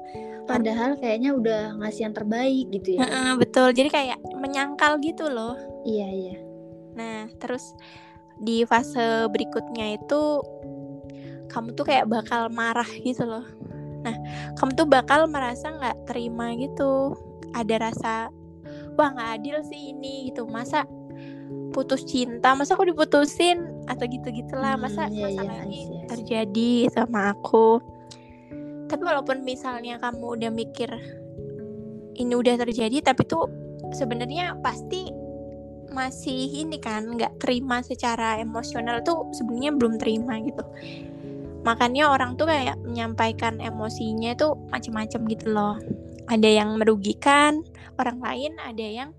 Padahal 0.44 1.00
kayaknya 1.00 1.36
udah 1.36 1.62
ngasih 1.80 2.10
yang 2.10 2.16
terbaik 2.16 2.68
gitu 2.72 3.00
ya. 3.00 3.06
Betul. 3.40 3.72
Jadi 3.76 3.90
kayak 3.92 4.20
menyangkal 4.40 5.00
gitu 5.04 5.28
loh. 5.28 5.56
Iya 5.84 6.08
iya. 6.08 6.36
Nah, 6.96 7.28
terus 7.40 7.76
di 8.40 8.66
fase 8.68 9.30
berikutnya 9.30 10.00
itu 10.00 10.42
kamu 11.48 11.78
tuh 11.78 11.86
kayak 11.86 12.10
bakal 12.10 12.50
marah 12.50 12.88
gitu 13.04 13.24
loh. 13.28 13.46
Nah, 14.04 14.16
kamu 14.60 14.72
tuh 14.76 14.88
bakal 14.90 15.28
merasa 15.32 15.72
nggak 15.72 16.12
terima 16.12 16.52
gitu. 16.60 17.16
Ada 17.56 17.76
rasa 17.92 18.14
wah 19.00 19.10
nggak 19.16 19.32
adil 19.40 19.58
sih 19.68 19.96
ini 19.96 20.32
gitu. 20.32 20.44
Masa 20.44 20.84
putus 21.74 22.06
cinta, 22.06 22.54
masa 22.54 22.78
aku 22.78 22.86
diputusin 22.90 23.73
atau 23.88 24.04
gitu 24.08 24.28
gitulah. 24.32 24.76
Masa 24.76 25.08
Hmm, 25.08 25.14
iya, 25.14 25.18
iya, 25.18 25.26
masalah 25.30 25.56
ini 25.64 25.68
I 25.68 25.72
see, 25.72 25.80
I 25.80 25.84
see. 25.84 26.08
terjadi 26.10 26.72
sama 26.94 27.20
aku. 27.34 27.80
Tapi 28.88 29.02
walaupun 29.02 29.42
misalnya 29.42 29.98
kamu 29.98 30.26
udah 30.38 30.52
mikir 30.54 30.90
ini 32.14 32.34
udah 32.38 32.56
terjadi, 32.62 33.02
tapi 33.02 33.26
tuh 33.26 33.50
sebenarnya 33.92 34.58
pasti 34.62 35.10
masih 35.94 36.66
ini 36.66 36.82
kan 36.82 37.06
nggak 37.06 37.38
terima 37.38 37.86
secara 37.86 38.42
emosional 38.42 39.06
tuh 39.06 39.30
sebenarnya 39.38 39.78
belum 39.78 40.02
terima 40.02 40.42
gitu 40.42 40.66
makanya 41.64 42.10
orang 42.12 42.34
tuh 42.36 42.50
kayak 42.50 42.76
menyampaikan 42.82 43.62
emosinya 43.62 44.34
tuh 44.36 44.58
macam-macam 44.74 45.22
gitu 45.30 45.48
loh 45.54 45.78
ada 46.28 46.50
yang 46.50 46.76
merugikan 46.82 47.62
orang 48.02 48.18
lain 48.20 48.52
ada 48.60 48.84
yang 48.84 49.10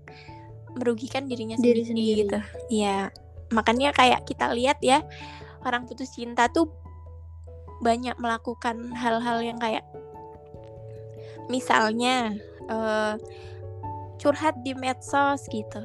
merugikan 0.75 1.31
dirinya 1.31 1.55
Diri 1.57 1.87
sendiri, 1.87 1.87
sendiri. 1.87 2.19
gitu 2.27 2.39
ya 2.75 3.07
makanya 3.53 3.93
kayak 3.93 4.25
kita 4.25 4.49
lihat 4.53 4.81
ya 4.81 5.05
orang 5.65 5.85
putus 5.89 6.13
cinta 6.13 6.49
tuh 6.49 6.69
banyak 7.83 8.15
melakukan 8.17 8.93
hal-hal 8.95 9.43
yang 9.43 9.59
kayak 9.59 9.83
misalnya 11.51 12.33
eh, 12.69 13.13
curhat 14.17 14.55
di 14.63 14.73
medsos 14.73 15.45
gitu. 15.51 15.81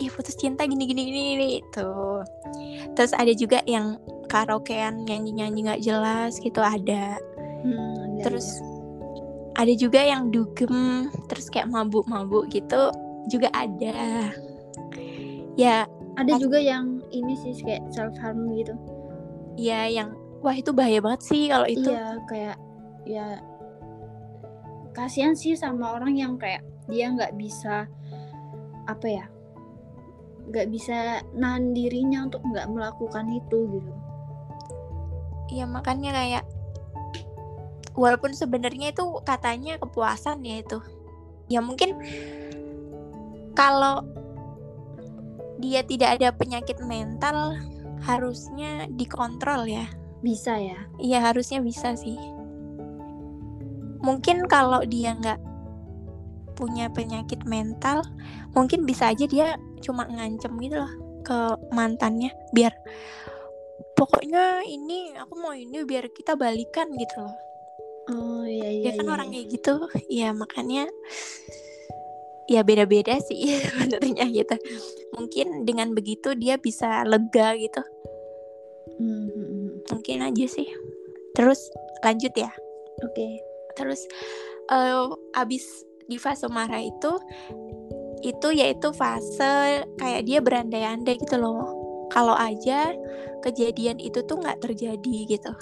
Ih 0.00 0.08
putus 0.08 0.38
cinta 0.40 0.64
gini 0.64 0.88
gini 0.88 1.02
gini 1.04 1.50
tuh 1.68 2.24
terus 2.96 3.12
ada 3.12 3.28
juga 3.36 3.60
yang 3.68 4.00
karaokean 4.32 5.04
nyanyi 5.04 5.36
nyanyi 5.36 5.68
nggak 5.68 5.82
jelas 5.84 6.40
gitu 6.40 6.64
ada. 6.64 7.20
Hmm, 7.62 8.16
ada, 8.16 8.22
terus 8.24 8.48
ada. 9.52 9.68
ada 9.68 9.72
juga 9.76 10.00
yang 10.00 10.32
dugem 10.32 11.08
terus 11.28 11.52
kayak 11.52 11.68
mabuk 11.68 12.08
mabuk 12.08 12.48
gitu 12.48 12.88
juga 13.28 13.52
ada. 13.52 14.32
Ya 15.60 15.84
ada 16.16 16.32
juga 16.40 16.56
yang 16.56 17.01
ini 17.12 17.36
sih 17.38 17.52
kayak 17.62 17.84
self 17.92 18.16
harm 18.18 18.48
gitu. 18.56 18.74
Ya 19.60 19.86
yang 19.86 20.16
wah 20.40 20.56
itu 20.56 20.72
bahaya 20.72 20.98
banget 20.98 21.22
sih 21.28 21.52
kalau 21.52 21.68
itu. 21.68 21.92
Iya 21.92 22.18
kayak 22.26 22.56
ya 23.06 23.26
kasihan 24.92 25.36
sih 25.36 25.56
sama 25.56 25.96
orang 25.96 26.16
yang 26.16 26.34
kayak 26.36 26.64
dia 26.90 27.08
nggak 27.12 27.38
bisa 27.38 27.86
apa 28.90 29.06
ya 29.06 29.24
nggak 30.42 30.68
bisa 30.74 31.22
nahan 31.38 31.70
dirinya 31.70 32.26
untuk 32.26 32.42
nggak 32.42 32.66
melakukan 32.68 33.26
itu 33.30 33.58
gitu. 33.78 33.92
Ya 35.52 35.68
makanya 35.68 36.10
kayak 36.16 36.44
walaupun 37.94 38.32
sebenarnya 38.32 38.90
itu 38.90 39.04
katanya 39.22 39.78
kepuasan 39.78 40.42
ya 40.42 40.64
itu. 40.64 40.78
Ya 41.46 41.60
mungkin 41.60 42.00
kalau 43.52 44.02
dia 45.62 45.86
tidak 45.86 46.18
ada 46.18 46.34
penyakit 46.34 46.82
mental 46.82 47.54
harusnya 48.02 48.90
dikontrol 48.90 49.70
ya 49.70 49.86
bisa 50.22 50.58
ya 50.58 50.78
Iya 51.02 51.18
harusnya 51.18 51.58
bisa 51.58 51.98
sih. 51.98 52.14
Mungkin 54.02 54.46
kalau 54.50 54.82
dia 54.86 55.14
nggak 55.18 55.38
punya 56.54 56.86
penyakit 56.90 57.42
mental, 57.42 58.06
mungkin 58.54 58.86
bisa 58.86 59.10
aja 59.10 59.26
dia 59.26 59.58
cuma 59.82 60.06
ngancem 60.06 60.54
gitu 60.62 60.78
loh 60.78 60.92
ke 61.22 61.38
mantannya 61.74 62.30
biar 62.54 62.70
pokoknya 63.94 64.66
ini 64.66 65.14
aku 65.14 65.34
mau 65.38 65.54
ini 65.54 65.82
biar 65.86 66.10
kita 66.10 66.34
balikan 66.34 66.90
gitu 66.98 67.22
loh. 67.22 67.36
oh 68.10 68.42
iya 68.46 68.66
iya 68.66 68.82
Dia 68.90 68.92
kan 68.98 69.06
iya, 69.06 69.14
orang 69.14 69.28
iya. 69.30 69.34
kayak 69.38 69.48
gitu, 69.54 69.74
ya 70.10 70.28
makanya 70.34 70.82
ya 72.52 72.62
beda-beda 72.62 73.16
sih 73.24 73.56
sebenarnya 73.64 74.28
gitu. 74.28 74.56
Mungkin 75.16 75.64
dengan 75.64 75.96
begitu 75.96 76.36
dia 76.36 76.60
bisa 76.60 77.02
lega 77.08 77.56
gitu. 77.56 77.82
Hmm. 79.00 79.80
Mungkin 79.88 80.20
aja 80.20 80.44
sih. 80.46 80.68
Terus 81.32 81.58
lanjut 82.02 82.34
ya. 82.34 82.50
oke 83.02 83.28
terus 83.74 84.04
eh, 84.70 85.06
abis 85.38 85.64
di 86.06 86.18
fase 86.20 86.46
marah 86.50 86.82
itu 86.82 87.12
itu 88.22 88.48
yaitu 88.54 88.94
fase 88.94 89.82
kayak 89.98 90.22
dia 90.28 90.38
berandai-andai 90.38 91.18
gitu 91.18 91.40
loh 91.40 91.72
kalau 92.12 92.36
aja 92.36 92.94
kejadian 93.42 93.98
itu 93.98 94.22
tuh 94.22 94.38
nggak 94.38 94.60
terjadi 94.62 95.16
gitu 95.26 95.52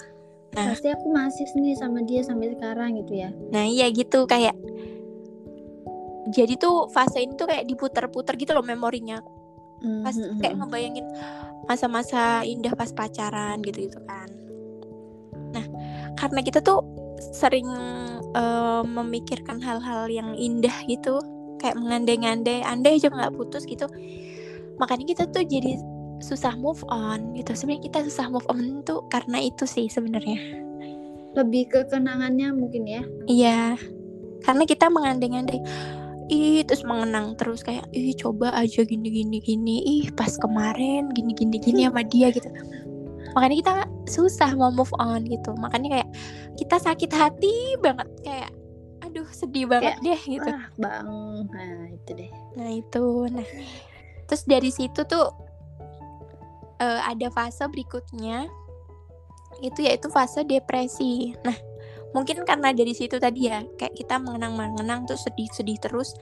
Nah. 0.51 0.75
pasti 0.75 0.91
aku 0.91 1.07
masih 1.15 1.47
nih 1.63 1.79
sama 1.79 2.03
dia 2.03 2.27
sampai 2.27 2.51
sekarang 2.51 2.99
gitu 2.99 3.23
ya 3.23 3.31
nah 3.55 3.63
iya 3.63 3.87
gitu 3.87 4.27
kayak 4.27 4.51
jadi 6.31 6.55
tuh 6.55 6.87
fase 6.89 7.21
ini 7.21 7.35
tuh 7.35 7.47
kayak 7.51 7.67
diputer-puter 7.67 8.39
gitu 8.39 8.55
loh 8.55 8.65
memorinya. 8.65 9.19
Hmm, 9.81 10.05
pas 10.05 10.15
hmm, 10.15 10.39
kayak 10.39 10.55
hmm. 10.55 10.61
ngebayangin 10.65 11.07
masa-masa 11.65 12.41
indah 12.47 12.73
pas 12.73 12.89
pacaran 12.95 13.59
gitu 13.61 13.89
gitu 13.89 13.99
kan. 14.07 14.29
Nah 15.51 15.65
karena 16.15 16.39
kita 16.41 16.63
tuh 16.63 16.81
sering 17.35 17.67
eh, 18.33 18.83
memikirkan 18.85 19.61
hal-hal 19.61 20.09
yang 20.09 20.33
indah 20.33 20.73
gitu 20.89 21.21
kayak 21.61 21.77
mengandai-ngandai 21.77 22.65
andai 22.65 22.97
aja 22.97 23.13
nggak 23.13 23.37
putus 23.37 23.69
gitu 23.69 23.85
makanya 24.81 25.13
kita 25.13 25.23
tuh 25.29 25.45
jadi 25.45 25.77
susah 26.21 26.53
move 26.57 26.81
on 26.89 27.33
gitu. 27.33 27.53
Sebenarnya 27.57 27.83
kita 27.89 27.99
susah 28.05 28.29
move 28.29 28.45
on 28.49 28.85
tuh 28.85 29.05
karena 29.09 29.41
itu 29.41 29.65
sih 29.65 29.89
sebenarnya. 29.89 30.37
Lebih 31.33 31.69
ke 31.69 31.79
kenangannya 31.89 32.53
mungkin 32.53 32.85
ya. 32.85 33.01
Iya 33.25 33.77
karena 34.41 34.63
kita 34.65 34.89
mengandai-ngandai 34.89 35.61
ih 36.31 36.63
terus 36.63 36.87
mengenang 36.87 37.35
terus 37.35 37.59
kayak 37.59 37.83
ih 37.91 38.15
coba 38.15 38.55
aja 38.55 38.87
gini 38.87 39.11
gini 39.11 39.37
gini. 39.43 39.75
Ih 39.83 40.07
pas 40.15 40.31
kemarin 40.39 41.11
gini 41.11 41.35
gini 41.35 41.59
gini 41.59 41.85
sama 41.85 42.07
dia 42.07 42.31
gitu. 42.31 42.47
Makanya 43.35 43.55
kita 43.59 43.73
susah 44.07 44.55
mau 44.55 44.71
move 44.71 44.91
on 44.95 45.27
gitu. 45.27 45.51
Makanya 45.59 45.99
kayak 45.99 46.09
kita 46.55 46.79
sakit 46.79 47.11
hati 47.11 47.75
banget 47.83 48.07
kayak 48.23 48.51
aduh 49.03 49.27
sedih 49.27 49.67
banget 49.67 49.99
deh 49.99 50.21
gitu. 50.23 50.47
Ah 50.47 50.71
bang. 50.79 51.07
Nah 51.51 51.91
itu 51.91 52.11
deh. 52.15 52.31
Nah 52.55 52.69
itu. 52.71 53.05
Nah 53.27 53.47
terus 54.31 54.47
dari 54.47 54.71
situ 54.71 55.03
tuh 55.03 55.35
eh, 56.79 57.01
ada 57.03 57.27
fase 57.27 57.67
berikutnya 57.67 58.47
itu 59.59 59.83
yaitu 59.83 60.07
fase 60.07 60.47
depresi. 60.47 61.35
Nah 61.43 61.70
mungkin 62.11 62.43
karena 62.43 62.75
dari 62.75 62.91
situ 62.91 63.17
tadi 63.17 63.47
ya 63.47 63.63
kayak 63.79 63.95
kita 63.95 64.19
mengenang-mengenang 64.19 65.07
terus 65.07 65.23
sedih-sedih 65.27 65.79
terus 65.79 66.15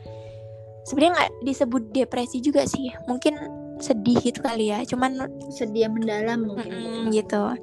sebenarnya 0.86 1.14
nggak 1.18 1.32
disebut 1.46 1.84
depresi 1.94 2.38
juga 2.42 2.66
sih 2.70 2.94
mungkin 3.10 3.38
sedih 3.80 4.20
gitu 4.20 4.44
kali 4.44 4.76
ya 4.76 4.84
cuman 4.84 5.32
sedia 5.50 5.88
mendalam 5.88 6.46
mungkin 6.46 7.10
gitu. 7.16 7.56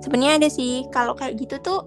Sebenarnya 0.00 0.40
ada 0.40 0.48
sih 0.48 0.88
kalau 0.88 1.12
kayak 1.12 1.36
gitu 1.36 1.60
tuh 1.60 1.80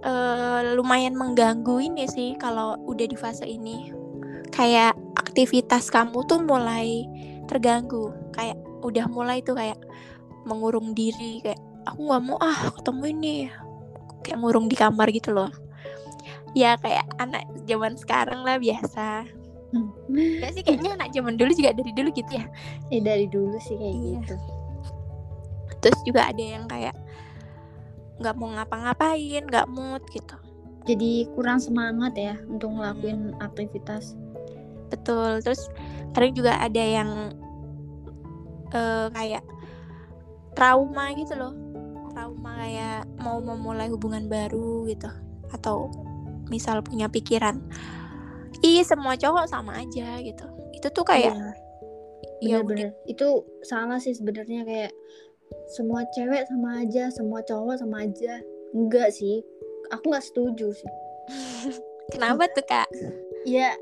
eh, 0.00 0.74
lumayan 0.76 1.12
mengganggu 1.12 1.82
ini 1.82 2.08
sih 2.08 2.38
kalau 2.40 2.78
udah 2.88 3.06
di 3.06 3.16
fase 3.16 3.44
ini. 3.44 3.92
Kayak 4.48 4.96
aktivitas 5.18 5.92
kamu 5.92 6.24
tuh 6.24 6.40
mulai 6.40 7.04
terganggu. 7.50 8.12
Kayak 8.32 8.56
udah 8.80 9.06
mulai 9.10 9.44
tuh 9.44 9.58
kayak 9.58 9.76
mengurung 10.44 10.92
diri 10.92 11.40
kayak 11.40 11.60
aku 11.84 12.00
nggak 12.08 12.22
mau 12.24 12.38
ah 12.40 12.72
ketemu 12.80 13.04
ini. 13.12 13.36
Kayak 14.24 14.40
ngurung 14.40 14.66
di 14.66 14.74
kamar 14.74 15.12
gitu 15.12 15.30
loh. 15.30 15.52
Ya 16.56 16.74
kayak 16.78 17.04
anak 17.18 17.44
zaman 17.66 17.94
sekarang 17.94 18.40
lah 18.40 18.56
biasa. 18.56 19.28
Hmm. 19.70 19.90
Ya 20.14 20.48
sih 20.50 20.62
kayaknya 20.62 20.94
anak 20.94 21.10
zaman 21.10 21.34
dulu 21.34 21.50
juga 21.50 21.74
dari 21.74 21.90
dulu 21.92 22.08
gitu 22.10 22.30
ya. 22.32 22.46
Eh 22.88 22.98
dari 22.98 23.26
dulu 23.26 23.58
sih 23.60 23.76
kayak 23.76 23.94
Iya. 23.94 24.10
gitu. 24.18 24.36
terus 25.82 26.00
juga 26.00 26.32
ada 26.32 26.40
yang 26.40 26.64
kayak 26.64 26.96
nggak 28.16 28.32
mau 28.40 28.48
ngapa-ngapain 28.56 29.44
nggak 29.44 29.68
mood 29.68 30.00
gitu 30.08 30.32
Jadi 30.88 31.28
kurang 31.36 31.60
semangat 31.60 32.16
ya 32.16 32.40
untuk 32.48 32.72
ngelakuin 32.72 33.36
aktivitas. 33.36 34.16
betul 34.88 35.44
terus 35.44 35.68
kadang 36.16 36.32
juga 36.32 36.56
ada 36.56 36.80
yang 36.80 37.36
eh, 38.70 39.06
kayak 39.12 39.44
trauma 40.56 41.12
gitu 41.12 41.36
loh 41.36 41.52
trauma 42.14 42.62
kayak 42.62 43.02
mau 43.18 43.42
memulai 43.42 43.90
hubungan 43.90 44.30
baru 44.30 44.86
gitu 44.86 45.10
atau 45.50 45.90
misal 46.46 46.80
punya 46.80 47.10
pikiran 47.10 47.58
ih 48.62 48.86
semua 48.86 49.18
cowok 49.18 49.50
sama 49.50 49.82
aja 49.82 50.22
gitu 50.22 50.46
itu 50.72 50.86
tuh 50.94 51.04
kayak 51.04 51.34
Iya, 52.44 52.60
ya 52.60 52.60
udah 52.60 52.76
bener-bener. 52.76 53.08
Itu 53.08 53.28
salah 53.64 53.96
sih 53.96 54.12
sebenarnya 54.12 54.68
kayak 54.68 54.92
semua 55.72 56.04
cewek 56.12 56.44
sama 56.44 56.84
aja, 56.84 57.08
semua 57.08 57.40
cowok 57.40 57.80
sama 57.80 58.04
aja. 58.04 58.40
Enggak 58.76 59.16
sih. 59.16 59.40
Aku 59.92 60.12
nggak 60.12 60.24
setuju 60.24 60.72
sih. 60.76 60.90
kenapa 62.12 62.44
tuh 62.52 62.64
kak 62.68 62.84
Ya 63.48 63.72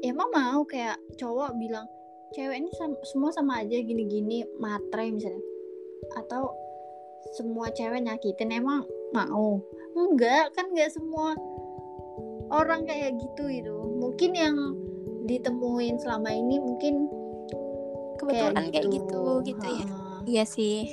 emang 0.00 0.32
mau 0.32 0.64
kayak 0.64 0.96
cowok 1.20 1.60
bilang 1.60 1.84
cewek 2.32 2.56
ini 2.56 2.72
sam- 2.72 3.00
semua 3.04 3.28
sama 3.36 3.60
aja 3.60 3.76
gini-gini 3.76 4.48
matre 4.56 5.12
misalnya. 5.12 5.44
Atau 6.16 6.56
semua 7.34 7.72
cewek 7.74 8.04
nyakitin 8.06 8.54
emang 8.54 8.86
mau? 9.10 9.58
Enggak, 9.96 10.52
kan 10.54 10.70
enggak 10.70 10.92
semua 10.92 11.34
orang 12.52 12.86
kayak 12.86 13.16
gitu 13.18 13.48
itu. 13.50 13.76
Mungkin 13.98 14.30
yang 14.36 14.56
ditemuin 15.26 15.98
selama 15.98 16.30
ini 16.30 16.62
mungkin 16.62 17.10
kebetulan 18.16 18.64
kayak 18.72 18.86
gitu 18.90 19.22
gitu 19.44 19.66
ya 19.66 19.84
Ha-ha. 19.86 20.16
iya 20.24 20.44
sih 20.46 20.86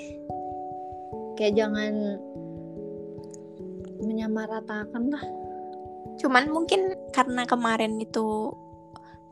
kayak 1.40 1.56
jangan 1.58 2.20
menyamaratakan 4.04 5.06
lah 5.14 5.26
Cuman 6.14 6.46
mungkin 6.54 6.94
karena 7.10 7.42
kemarin 7.50 7.98
itu 7.98 8.54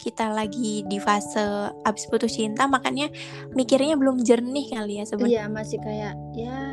kita 0.01 0.33
lagi 0.33 0.81
di 0.89 0.97
fase 0.97 1.69
abis 1.85 2.09
putus 2.09 2.33
cinta 2.33 2.65
makanya 2.65 3.05
mikirnya 3.53 3.93
belum 3.93 4.25
jernih 4.25 4.65
kali 4.73 4.97
ya 4.97 5.05
sebenarnya 5.05 5.29
iya 5.29 5.45
masih 5.45 5.77
kayak 5.77 6.17
ya 6.33 6.70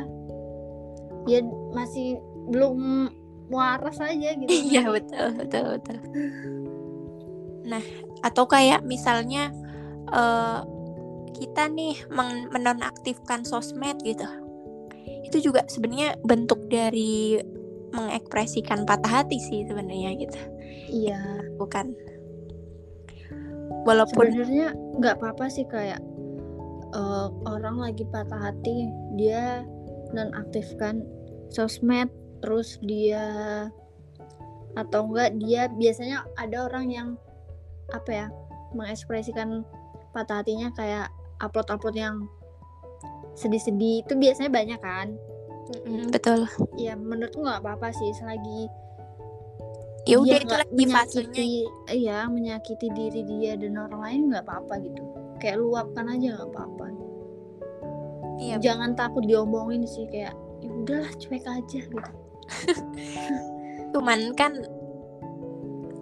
ya 1.29 1.45
masih 1.77 2.17
belum 2.49 3.09
waras 3.49 3.97
aja 4.01 4.33
gitu. 4.37 4.49
Iya 4.73 4.89
betul 4.89 5.27
betul 5.37 5.63
betul. 5.77 5.97
Nah 7.65 7.83
atau 8.25 8.45
kayak 8.49 8.81
misalnya 8.85 9.53
eh, 10.09 10.59
kita 11.39 11.69
nih 11.71 11.95
men- 12.09 12.49
menonaktifkan 12.49 13.45
sosmed 13.45 14.01
gitu. 14.05 14.25
Itu 15.25 15.37
juga 15.39 15.65
sebenarnya 15.69 16.17
bentuk 16.25 16.69
dari 16.69 17.37
mengekspresikan 17.89 18.85
patah 18.85 19.23
hati 19.23 19.41
sih 19.41 19.65
sebenarnya 19.65 20.13
gitu. 20.17 20.39
Iya. 20.89 21.21
Bukan. 21.57 21.93
Walaupun 23.85 24.29
sebenarnya 24.29 24.75
nggak 24.99 25.15
apa-apa 25.21 25.45
sih 25.49 25.65
kayak 25.65 26.01
eh, 26.93 27.27
orang 27.49 27.77
lagi 27.81 28.03
patah 28.09 28.51
hati 28.51 28.89
dia 29.17 29.65
nonaktifkan 30.13 31.05
sosmed 31.49 32.09
terus 32.39 32.79
dia 32.81 33.67
atau 34.77 35.09
enggak 35.11 35.35
dia 35.41 35.67
biasanya 35.67 36.23
ada 36.39 36.69
orang 36.69 36.85
yang 36.87 37.07
apa 37.91 38.09
ya 38.09 38.27
mengekspresikan 38.77 39.65
patah 40.13 40.41
hatinya 40.41 40.69
kayak 40.77 41.09
upload-upload 41.41 41.97
yang 41.97 42.15
sedih-sedih. 43.33 44.05
Itu 44.05 44.13
biasanya 44.19 44.51
banyak 44.51 44.79
kan? 44.79 45.07
Mm, 45.85 46.09
betul. 46.13 46.45
Ya 46.77 46.97
menurutku 46.97 47.45
nggak 47.45 47.61
apa-apa 47.61 47.93
sih 47.93 48.09
selagi 48.17 48.69
ya 50.07 50.17
dia 50.17 50.17
udah 50.17 50.37
itu 50.41 50.55
lagi 50.55 50.85
fasenya 50.89 51.27
menyakiti 51.29 51.47
iya 51.91 52.17
menyakiti 52.25 52.87
diri 52.97 53.21
dia 53.29 53.53
dan 53.59 53.77
orang 53.77 54.01
lain 54.01 54.21
nggak 54.33 54.43
apa-apa 54.47 54.73
gitu. 54.81 55.01
Kayak 55.37 55.61
luapkan 55.61 56.09
aja 56.09 56.27
nggak 56.39 56.49
apa-apa. 56.49 56.87
Iya 58.39 58.55
jangan 58.57 58.95
takut 58.97 59.27
diomongin 59.27 59.85
sih 59.85 60.09
kayak 60.09 60.33
ya 60.59 60.69
udahlah 60.69 61.11
cuek 61.17 61.45
aja 61.45 61.79
gitu. 61.83 62.11
Cuman 63.93 64.33
kan 64.33 64.53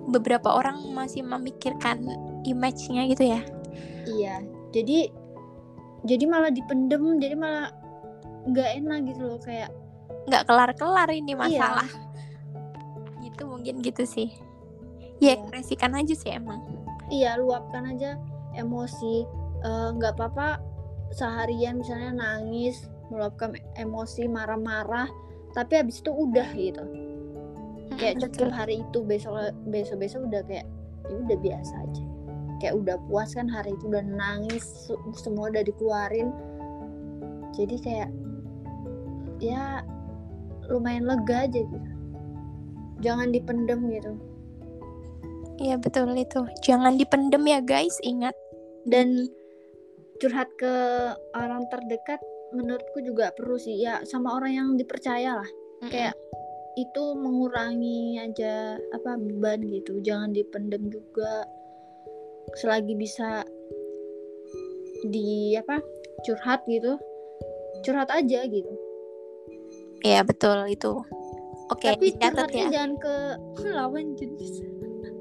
beberapa 0.08 0.56
orang 0.56 0.80
masih 0.96 1.24
memikirkan 1.24 2.04
image-nya 2.48 3.08
gitu 3.12 3.24
ya. 3.28 3.42
Iya 4.08 4.36
jadi 4.72 5.12
jadi 6.08 6.24
malah 6.30 6.52
dipendem 6.52 7.20
jadi 7.20 7.36
malah 7.36 7.72
nggak 8.48 8.70
enak 8.80 9.00
gitu 9.12 9.22
loh 9.28 9.40
kayak 9.44 9.68
nggak 10.28 10.44
kelar-kelar 10.48 11.10
ini 11.12 11.36
Iya. 11.36 11.40
masalah. 11.40 11.90
Gitu 13.20 13.44
mungkin 13.44 13.84
gitu 13.84 14.04
sih. 14.08 14.32
Ya 15.20 15.36
Iya. 15.36 15.44
ekspresikan 15.44 15.92
aja 15.96 16.14
sih 16.16 16.32
emang. 16.32 16.64
Iya 17.12 17.40
luapkan 17.40 17.88
aja 17.88 18.16
emosi. 18.56 19.28
Eh, 19.58 19.90
nggak 19.98 20.16
apa-apa 20.16 20.62
seharian 21.16 21.80
misalnya 21.80 22.12
nangis 22.16 22.88
meluapkan 23.08 23.56
emosi 23.80 24.28
marah-marah 24.28 25.08
tapi 25.56 25.80
habis 25.80 26.04
itu 26.04 26.12
udah 26.12 26.50
gitu. 26.54 26.84
Kayak 27.98 28.22
cukup 28.22 28.52
betul. 28.52 28.54
hari 28.54 28.76
itu 28.86 29.00
besok 29.02 29.34
besok 29.72 29.98
besok 30.06 30.22
udah 30.30 30.42
kayak 30.46 30.68
ya 31.08 31.16
udah 31.18 31.38
biasa 31.42 31.74
aja. 31.82 32.06
Kayak 32.62 32.76
udah 32.84 32.98
puas 33.10 33.34
kan 33.34 33.50
hari 33.50 33.74
itu 33.74 33.90
udah 33.90 34.04
nangis 34.06 34.66
semua 35.18 35.50
udah 35.50 35.64
dikeluarin. 35.66 36.30
Jadi 37.58 37.76
kayak 37.82 38.10
ya 39.42 39.82
lumayan 40.70 41.10
lega 41.10 41.48
aja 41.50 41.62
gitu. 41.64 41.92
Jangan 43.02 43.34
dipendem 43.34 43.88
gitu. 43.90 44.14
Iya 45.58 45.82
betul 45.82 46.14
itu. 46.14 46.46
Jangan 46.62 47.02
dipendem 47.02 47.44
ya 47.50 47.60
guys 47.66 47.98
ingat. 48.06 48.38
Dan 48.86 49.26
curhat 50.18 50.50
ke 50.58 50.74
orang 51.38 51.66
terdekat 51.70 52.20
menurutku 52.56 53.04
juga 53.04 53.32
perlu 53.36 53.58
sih. 53.60 53.78
Ya 53.78 54.02
sama 54.04 54.34
orang 54.38 54.52
yang 54.54 54.68
dipercaya 54.78 55.42
lah. 55.42 55.50
Kayak 55.88 56.16
itu 56.78 57.04
mengurangi 57.18 58.22
aja 58.22 58.78
apa 58.94 59.18
beban 59.18 59.62
gitu. 59.66 60.02
Jangan 60.02 60.34
dipendem 60.34 60.90
juga. 60.90 61.46
Selagi 62.58 62.96
bisa 62.96 63.44
di 65.06 65.54
apa 65.54 65.78
curhat 66.26 66.66
gitu 66.66 66.98
curhat 67.86 68.10
aja 68.10 68.42
gitu. 68.50 68.74
Iya 70.02 70.26
betul 70.26 70.66
itu. 70.72 71.06
Oke 71.68 71.94
tapi 71.94 72.16
dicatat 72.16 72.48
curhatnya 72.48 72.66
ya. 72.66 72.70
jangan 72.74 72.94
ke 72.98 73.16
lawan 73.78 74.18
jenis. 74.18 74.66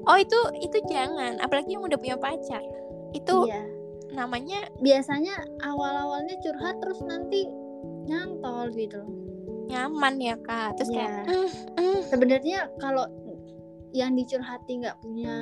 Oh 0.07 0.17
itu 0.17 0.39
itu 0.63 0.77
jangan. 0.89 1.37
Apalagi 1.43 1.75
yang 1.75 1.83
udah 1.85 1.99
punya 1.99 2.17
pacar. 2.17 2.63
Itu 3.13 3.45
iya 3.45 3.76
namanya 4.09 4.59
biasanya 4.77 5.35
awal-awalnya 5.61 6.35
curhat 6.39 6.79
terus 6.79 6.99
nanti 7.01 7.47
nyantol 8.03 8.71
gitu. 8.71 9.01
nyaman 9.67 10.15
ya 10.17 10.39
kak. 10.39 10.79
Terus 10.79 10.89
Iya. 10.89 10.95
kayak 10.95 11.11
"Mm, 11.27 11.49
mm." 11.75 11.99
sebenarnya 12.07 12.59
kalau 12.77 13.03
yang 13.91 14.15
dicurhati 14.15 14.79
nggak 14.79 14.95
punya 14.97 15.35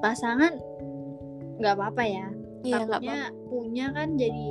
pasangan 0.00 0.58
nggak 1.56 1.70
apa-apa 1.72 2.02
ya. 2.02 2.26
Iya 2.60 2.82
takutnya 2.82 3.20
punya 3.46 3.86
kan 3.92 4.18
jadi 4.18 4.46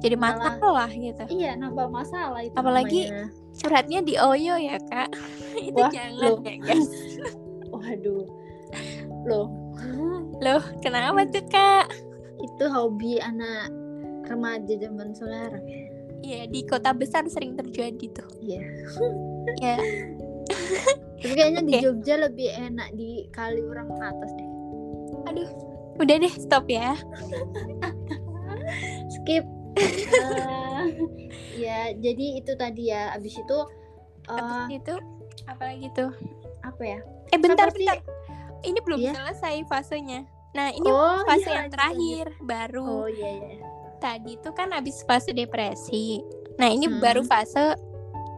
jadi 0.00 0.16
malah- 0.18 0.58
masalah 0.58 0.90
gitu. 0.90 1.22
Iya 1.30 1.54
nambah 1.54 1.86
masalah 1.88 2.42
itu 2.42 2.54
Apalagi- 2.54 3.06
namanya. 3.06 3.30
curhatnya 3.54 4.00
di 4.02 4.14
Oyo 4.18 4.54
ya 4.58 4.76
kak. 4.82 5.10
Itu 5.70 5.78
Wah, 5.78 5.90
jangan 5.94 6.12
loh. 6.18 6.36
ya 6.42 6.54
guys. 6.58 6.90
Waduh. 7.72 8.26
Loh. 9.24 9.46
Loh 10.42 10.62
kenapa 10.80 11.22
tuh 11.30 11.46
kak 11.46 11.86
itu 12.36 12.64
hobi 12.66 13.18
anak 13.18 13.70
remaja 14.24 14.74
zaman 14.74 15.12
sekarang. 15.12 15.64
Iya 16.20 16.48
di 16.48 16.64
kota 16.64 16.90
besar 16.90 17.28
sering 17.28 17.52
terjadi 17.54 18.06
tuh. 18.10 18.28
Iya. 18.40 18.60
Ya 19.60 19.76
tapi 21.20 21.32
kayaknya 21.34 21.62
di 21.62 21.72
Oke. 21.74 21.82
Jogja 21.82 22.14
lebih 22.20 22.48
enak 22.52 22.88
di 22.92 23.24
Kaliurang 23.30 23.88
atas 23.94 24.30
deh. 24.32 24.48
Aduh 25.26 25.48
udah 25.96 26.16
deh 26.18 26.34
stop 26.34 26.64
ya. 26.66 26.96
Skip. 29.10 29.44
Eh, 29.74 30.86
ya 31.58 31.90
jadi 31.92 32.38
itu 32.38 32.54
tadi 32.54 32.88
ya. 32.88 33.10
Abis 33.10 33.34
itu 33.34 33.58
eh, 34.24 34.38
Habis 34.38 34.78
itu 34.78 34.94
apalagi 35.44 35.88
tuh? 35.90 36.10
apa 36.62 36.82
ya? 36.84 36.98
Eh 37.28 37.38
bentar 37.38 37.66
Apa 37.66 37.74
sih? 37.74 37.82
bentar. 37.82 37.98
Ini 38.62 38.78
belum 38.80 38.98
Iya. 39.00 39.12
selesai 39.12 39.66
fasenya 39.66 40.22
nah 40.54 40.70
ini 40.70 40.86
oh 40.86 41.20
fase 41.26 41.44
iya, 41.44 41.54
yang 41.58 41.68
terakhir 41.68 42.26
baru 42.40 42.86
oh 43.04 43.08
iya 43.10 43.30
iya 43.36 43.58
tadi 43.98 44.38
tuh 44.38 44.52
kan 44.52 44.70
habis 44.70 45.02
fase 45.02 45.30
depresi 45.30 46.22
nah 46.56 46.70
ini 46.70 46.86
Hmm. 46.86 47.02
baru 47.02 47.22
fase 47.22 47.74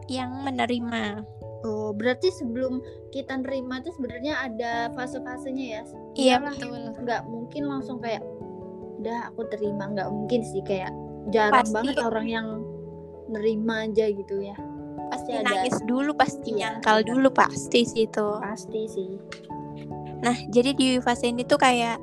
yang 0.07 0.31
menerima 0.41 1.23
Oh, 1.65 1.89
berarti 1.89 2.29
sebelum 2.31 2.79
kita 3.09 3.33
nerima 3.41 3.81
itu 3.81 3.89
sebenarnya 3.91 4.45
ada 4.45 4.93
fase-fasenya 4.93 5.65
ya? 5.67 5.81
iya 6.13 6.35
betul 6.37 6.93
Nggak 6.95 7.25
mungkin 7.25 7.65
langsung 7.65 7.97
kayak, 7.97 8.21
udah 9.01 9.33
aku 9.33 9.41
terima. 9.49 9.89
Nggak 9.89 10.07
mungkin 10.07 10.45
sih 10.45 10.61
kayak 10.61 10.93
jarang 11.27 11.65
Pasti. 11.65 11.73
banget 11.73 11.95
orang 11.97 12.27
yang 12.29 12.47
nerima 13.27 13.89
aja 13.89 14.05
gitu 14.07 14.37
ya. 14.39 14.55
pasti 15.09 15.33
ada. 15.33 15.49
nangis 15.49 15.75
dulu 15.83 16.13
pasti 16.13 16.49
Iya, 16.53 16.77
nyangkal 16.77 16.97
dulu 17.03 17.27
pasti 17.33 17.79
sih 17.83 18.05
itu 18.05 18.27
Pasti 18.37 18.81
sih. 18.87 19.09
Nah, 20.17 20.35
jadi 20.47 20.71
di 20.71 20.87
fase 20.97 21.29
ini 21.29 21.43
tuh 21.43 21.57
kayak 21.57 21.97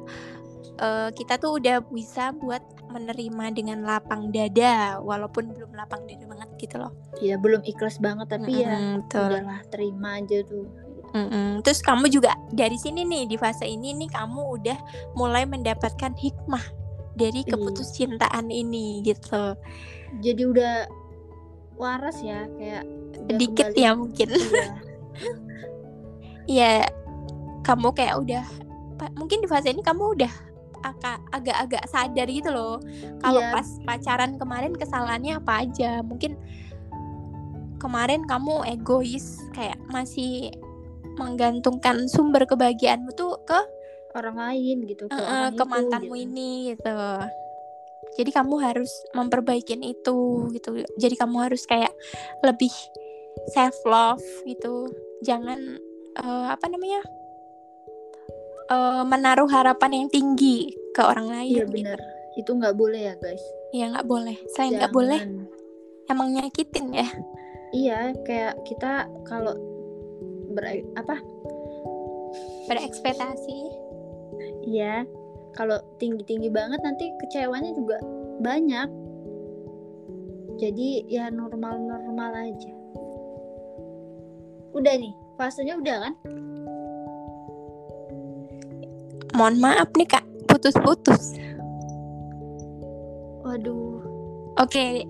eh, 0.77 1.09
kita 1.13 1.37
tuh 1.37 1.59
udah 1.59 1.83
bisa 1.87 2.31
buat 2.33 2.63
menerima 2.87 3.45
dengan 3.51 3.83
lapang 3.83 4.31
dada, 4.31 4.99
walaupun 4.99 5.51
belum 5.51 5.75
lapang 5.75 6.07
dada 6.07 6.23
banget 6.25 6.49
gitu 6.59 6.79
loh. 6.79 6.95
Ya 7.19 7.35
belum 7.35 7.63
ikhlas 7.63 7.99
banget 7.99 8.31
tapi 8.31 8.63
ya 8.63 8.71
Mm-mm, 8.71 8.95
betul. 9.03 9.29
udahlah 9.35 9.61
terima 9.69 10.19
aja 10.19 10.39
tuh. 10.43 10.67
Mm-mm. 11.11 11.63
Terus 11.63 11.79
kamu 11.79 12.07
juga 12.09 12.35
dari 12.51 12.75
sini 12.75 13.03
nih 13.03 13.27
di 13.27 13.37
fase 13.37 13.67
ini 13.67 13.95
nih 13.95 14.11
kamu 14.11 14.41
udah 14.59 14.79
mulai 15.15 15.43
mendapatkan 15.43 16.15
hikmah 16.15 16.63
dari 17.15 17.43
Iya. 17.43 17.55
keputuscintaan 17.55 18.47
ini 18.49 19.03
gitu. 19.03 19.55
Jadi 20.19 20.43
udah 20.43 20.87
waras 21.75 22.19
ya 22.19 22.47
kayak 22.55 22.83
Sedikit 23.27 23.71
kembali- 23.71 23.79
ya 23.79 23.91
mungkin. 23.93 24.29
Iya. 24.31 24.67
Iya, 26.45 26.85
kamu 27.65 27.89
kayak 27.97 28.15
udah 28.21 28.45
mungkin 29.17 29.43
di 29.43 29.49
fase 29.49 29.73
ini 29.73 29.83
kamu 29.83 30.15
udah 30.15 30.33
aka- 30.85 31.21
agak-agak 31.33 31.85
sadar 31.89 32.29
gitu 32.29 32.53
loh. 32.53 32.77
Kalau 33.19 33.41
Iya. 33.41 33.51
pas 33.51 33.69
pacaran 33.83 34.37
kemarin 34.37 34.77
kesalahannya 34.77 35.41
apa 35.41 35.65
aja? 35.65 36.05
Mungkin 36.05 36.37
kemarin 37.81 38.25
kamu 38.25 38.65
egois 38.71 39.41
kayak 39.53 39.81
masih 39.89 40.53
menggantungkan 41.17 42.05
sumber 42.09 42.45
kebahagiaanmu 42.45 43.13
tuh 43.15 43.39
ke 43.45 43.61
Orang 44.15 44.39
lain 44.39 44.87
gitu 44.87 45.11
ke, 45.11 45.19
orang 45.19 45.51
ke 45.53 45.59
itu, 45.59 45.65
mantanmu 45.67 46.15
gitu. 46.15 46.23
ini 46.23 46.51
gitu. 46.71 46.99
Jadi 48.15 48.31
kamu 48.31 48.55
harus 48.63 48.93
memperbaikin 49.11 49.83
itu 49.83 50.19
gitu. 50.55 50.71
Jadi 50.95 51.15
kamu 51.19 51.51
harus 51.51 51.67
kayak 51.67 51.91
lebih 52.47 52.71
self 53.51 53.75
love 53.83 54.23
gitu. 54.47 54.87
Jangan 55.27 55.59
eh, 56.15 56.47
apa 56.47 56.67
namanya? 56.71 57.03
Eh, 58.69 59.03
menaruh 59.05 59.49
harapan 59.49 59.91
yang 60.05 60.07
tinggi 60.09 60.73
ke 60.95 61.03
orang 61.03 61.27
lain 61.29 61.51
iya 61.51 61.65
gitu. 61.67 61.75
bener 61.75 61.99
itu 62.35 62.51
nggak 62.51 62.75
boleh 62.75 63.01
ya 63.13 63.15
guys 63.19 63.43
Iya 63.75 63.91
nggak 63.91 64.07
boleh. 64.07 64.39
Selain 64.55 64.71
nggak 64.79 64.95
boleh, 64.95 65.19
emang 66.07 66.31
nyakitin 66.31 66.95
ya. 66.95 67.09
iya 67.75 68.15
kayak 68.23 68.55
kita 68.63 69.11
kalau 69.27 69.51
ber 70.55 70.63
apa 70.95 71.19
Berekspektasi. 72.71 73.59
iya 74.63 75.03
kalau 75.59 75.83
tinggi 75.99 76.23
tinggi 76.23 76.55
banget 76.55 76.79
nanti 76.87 77.11
kecewanya 77.19 77.75
juga 77.75 77.99
banyak 78.39 78.87
jadi 80.55 80.89
ya 81.11 81.25
normal 81.35 81.83
normal 81.83 82.31
aja 82.31 82.71
udah 84.71 84.95
nih 84.95 85.15
fasenya 85.35 85.79
udah 85.79 85.97
kan 85.99 86.15
Mohon 89.35 89.57
maaf 89.61 89.89
nih 89.93 90.07
kak, 90.07 90.23
putus-putus. 90.47 91.35
waduh 93.45 94.01
Oke, 94.57 95.05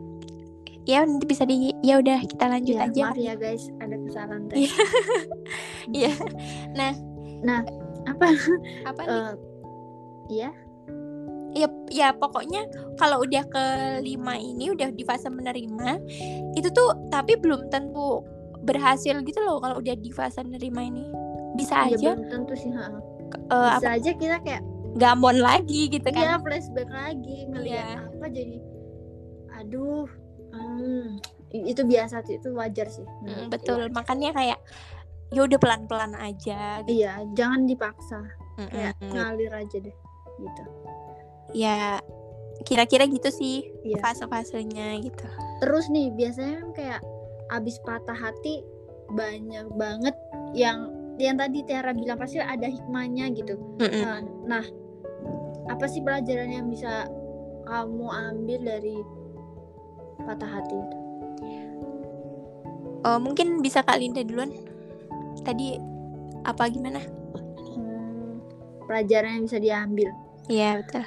ya 0.82 1.04
nanti 1.04 1.24
bisa 1.24 1.44
di, 1.44 1.70
ya 1.80 2.00
udah 2.00 2.18
kita 2.24 2.44
lanjut 2.48 2.74
ya, 2.74 2.88
aja. 2.88 3.02
maaf 3.06 3.18
ya 3.20 3.34
guys 3.36 3.68
ada 3.78 3.94
kesalahan 4.00 4.42
tadi 4.48 4.64
Iya. 4.64 4.72
Iya. 6.00 6.12
Nah. 6.72 6.92
nah 7.40 7.60
apa 8.04 8.26
Apa 8.88 9.00
nih? 9.04 9.12
Eh, 9.12 9.32
iya 10.30 10.50
ya, 11.54 11.68
ya 11.86 12.08
pokoknya 12.10 12.66
kalau 12.98 13.22
udah 13.22 13.46
ke 13.46 13.64
lima 14.02 14.34
ini 14.34 14.74
udah 14.74 14.90
di 14.90 15.06
fase 15.06 15.30
menerima, 15.30 16.02
itu 16.52 16.66
tuh 16.68 16.90
tapi 17.08 17.38
belum 17.38 17.70
tentu 17.70 18.26
berhasil 18.60 19.14
gitu 19.22 19.38
loh 19.38 19.62
kalau 19.62 19.78
udah 19.78 19.94
di 19.94 20.10
fase 20.10 20.42
menerima 20.42 20.80
ini. 20.82 21.04
Bisa 21.54 21.86
ya 21.86 21.94
aja 21.94 22.10
belum 22.18 22.26
tentu 22.26 22.54
sih 22.58 22.74
ha. 22.74 22.90
Eh, 23.32 23.68
bisa 23.70 23.78
apa 23.78 23.90
aja 23.92 24.10
kita 24.12 24.36
kayak 24.40 24.62
gamon 24.94 25.36
lagi 25.38 25.88
gitu 25.88 26.06
Iya 26.06 26.38
kan. 26.38 26.42
flashback 26.42 26.88
lagi 26.88 27.36
ngelihat 27.46 27.86
Iya. 27.86 27.98
apa 28.08 28.26
jadi 28.28 28.56
aduh 29.54 30.06
hmm, 30.50 31.06
itu 31.52 31.82
biasa 31.82 32.22
sih 32.22 32.36
itu 32.36 32.48
wajar 32.52 32.86
sih 32.88 33.02
Mm, 33.02 33.22
menurutku, 33.22 33.50
betul, 33.50 33.78
wajar. 33.80 33.90
makanya 33.92 34.30
kayak 34.32 34.58
ya 35.30 35.40
udah 35.42 35.58
pelan-pelan 35.58 36.14
aja 36.14 36.78
gitu. 36.80 36.94
iya 36.94 37.18
jangan 37.32 37.64
dipaksa 37.64 38.22
kayak 38.60 38.94
Mm-mm. 38.96 39.10
ngalir 39.10 39.50
aja 39.52 39.76
deh 39.80 39.96
gitu 40.36 40.62
ya 41.52 41.98
kira-kira 42.62 43.04
gitu 43.04 43.28
sih 43.28 43.66
Iya. 43.82 43.98
fase-fasenya 43.98 44.94
gitu 45.00 45.26
terus 45.58 45.86
nih 45.88 46.10
biasanya 46.12 46.54
kan 46.56 46.70
kayak 46.72 47.00
abis 47.50 47.82
patah 47.82 48.14
hati 48.14 48.62
banyak 49.10 49.66
banget 49.72 50.14
yang 50.52 50.93
yang 51.18 51.38
tadi 51.38 51.62
Tiara 51.62 51.94
bilang 51.94 52.18
pasti 52.18 52.42
ada 52.42 52.66
hikmahnya 52.66 53.30
gitu. 53.34 53.54
Mm-mm. 53.78 54.02
nah, 54.02 54.20
nah 54.46 54.64
apa 55.70 55.86
sih 55.88 56.02
pelajaran 56.02 56.50
yang 56.50 56.66
bisa 56.68 57.08
kamu 57.64 58.06
ambil 58.10 58.60
dari 58.60 58.96
patah 60.24 60.50
hati 60.60 60.76
itu? 60.76 60.98
Oh, 63.04 63.20
mungkin 63.20 63.60
bisa 63.60 63.84
Kak 63.84 64.00
Linda 64.00 64.24
duluan. 64.24 64.52
Tadi 65.44 65.76
apa 66.44 66.68
gimana? 66.72 67.00
Hmm, 67.76 68.40
pelajaran 68.88 69.40
yang 69.40 69.44
bisa 69.44 69.58
diambil. 69.60 70.08
Iya 70.48 70.80
betul. 70.80 71.04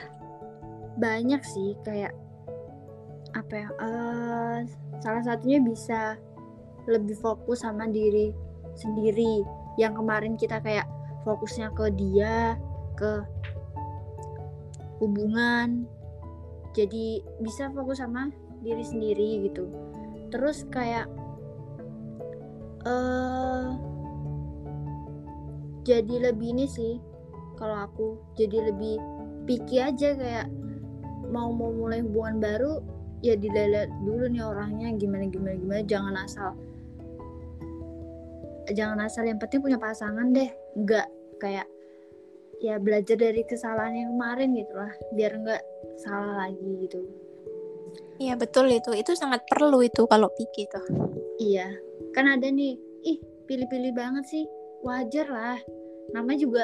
Banyak 0.98 1.42
sih 1.46 1.78
kayak 1.86 2.14
apa 3.38 3.54
ya 3.54 3.70
eh, 3.70 4.58
salah 5.04 5.22
satunya 5.22 5.62
bisa 5.62 6.18
lebih 6.90 7.14
fokus 7.20 7.62
sama 7.62 7.86
diri 7.86 8.34
sendiri 8.74 9.46
yang 9.78 9.94
kemarin 9.94 10.34
kita 10.36 10.58
kayak 10.60 10.90
fokusnya 11.22 11.70
ke 11.78 11.86
dia 11.94 12.58
ke 12.98 13.22
hubungan. 14.98 15.86
Jadi 16.74 17.22
bisa 17.42 17.70
fokus 17.74 18.02
sama 18.02 18.30
diri 18.62 18.82
sendiri 18.86 19.50
gitu. 19.50 19.70
Terus 20.34 20.66
kayak 20.70 21.08
eh 22.86 23.68
jadi 25.88 26.30
lebih 26.30 26.52
ini 26.52 26.66
sih 26.68 27.00
kalau 27.56 27.88
aku 27.88 28.08
jadi 28.36 28.70
lebih 28.74 29.00
picky 29.48 29.80
aja 29.80 30.14
kayak 30.14 30.48
mau 31.32 31.50
mau 31.50 31.72
mulai 31.72 32.04
hubungan 32.04 32.44
baru 32.44 32.74
ya 33.26 33.34
dilihat 33.34 33.90
dulu 34.06 34.30
nih 34.30 34.44
orangnya 34.46 34.94
gimana 34.98 35.26
gimana 35.30 35.56
gimana. 35.58 35.82
Jangan 35.86 36.16
asal 36.22 36.50
jangan 38.74 39.04
asal 39.04 39.24
yang 39.28 39.40
penting 39.40 39.64
punya 39.64 39.80
pasangan 39.80 40.32
deh. 40.34 40.50
Nggak 40.76 41.08
kayak 41.40 41.68
ya 42.58 42.82
belajar 42.82 43.16
dari 43.16 43.46
kesalahan 43.46 43.94
yang 43.94 44.10
kemarin 44.18 44.50
gitu 44.58 44.74
lah. 44.76 44.92
Biar 45.14 45.32
nggak 45.38 45.64
salah 46.02 46.48
lagi 46.48 46.70
gitu. 46.88 47.00
Iya 48.18 48.34
betul 48.36 48.72
itu. 48.74 48.92
Itu 48.98 49.14
sangat 49.14 49.46
perlu 49.46 49.84
itu 49.86 50.04
kalau 50.10 50.28
pikir 50.34 50.68
tuh 50.72 50.86
iya. 51.38 51.70
Kan 52.12 52.26
ada 52.28 52.50
nih 52.50 52.76
ih 53.06 53.18
pilih-pilih 53.46 53.94
banget 53.94 54.26
sih. 54.26 54.44
Wajar 54.82 55.28
lah. 55.30 55.60
Namanya 56.16 56.40
juga 56.44 56.64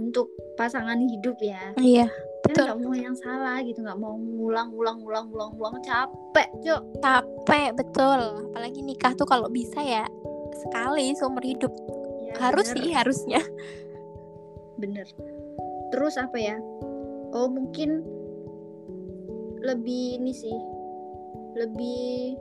untuk 0.00 0.32
pasangan 0.56 0.96
hidup 0.96 1.36
ya. 1.44 1.76
Iya 1.76 2.08
kan 2.40 2.56
Betul. 2.56 2.66
nggak 2.66 2.80
mau 2.82 2.94
yang 2.96 3.16
salah 3.16 3.58
gitu. 3.62 3.78
Nggak 3.84 4.00
mau 4.00 4.14
ngulang 4.16 4.68
ulang 4.72 4.98
ulang 5.04 5.26
ulang 5.30 5.52
ulang 5.54 5.76
capek 5.84 6.48
cok 6.64 6.82
capek 7.04 7.68
betul. 7.76 8.20
Apalagi 8.50 8.80
nikah 8.82 9.12
tuh 9.14 9.28
kalau 9.28 9.46
bisa 9.52 9.78
ya 9.84 10.04
sekali 10.56 11.14
seumur 11.16 11.44
hidup. 11.44 11.72
Ya, 12.26 12.34
harus 12.50 12.70
bener, 12.70 12.76
sih 12.78 12.88
harusnya. 12.94 13.40
Bener. 14.80 15.06
Terus 15.90 16.14
apa 16.18 16.38
ya? 16.38 16.56
Oh 17.34 17.46
mungkin 17.46 18.02
lebih 19.60 20.18
ini 20.18 20.32
sih 20.32 20.56
lebih 21.54 22.38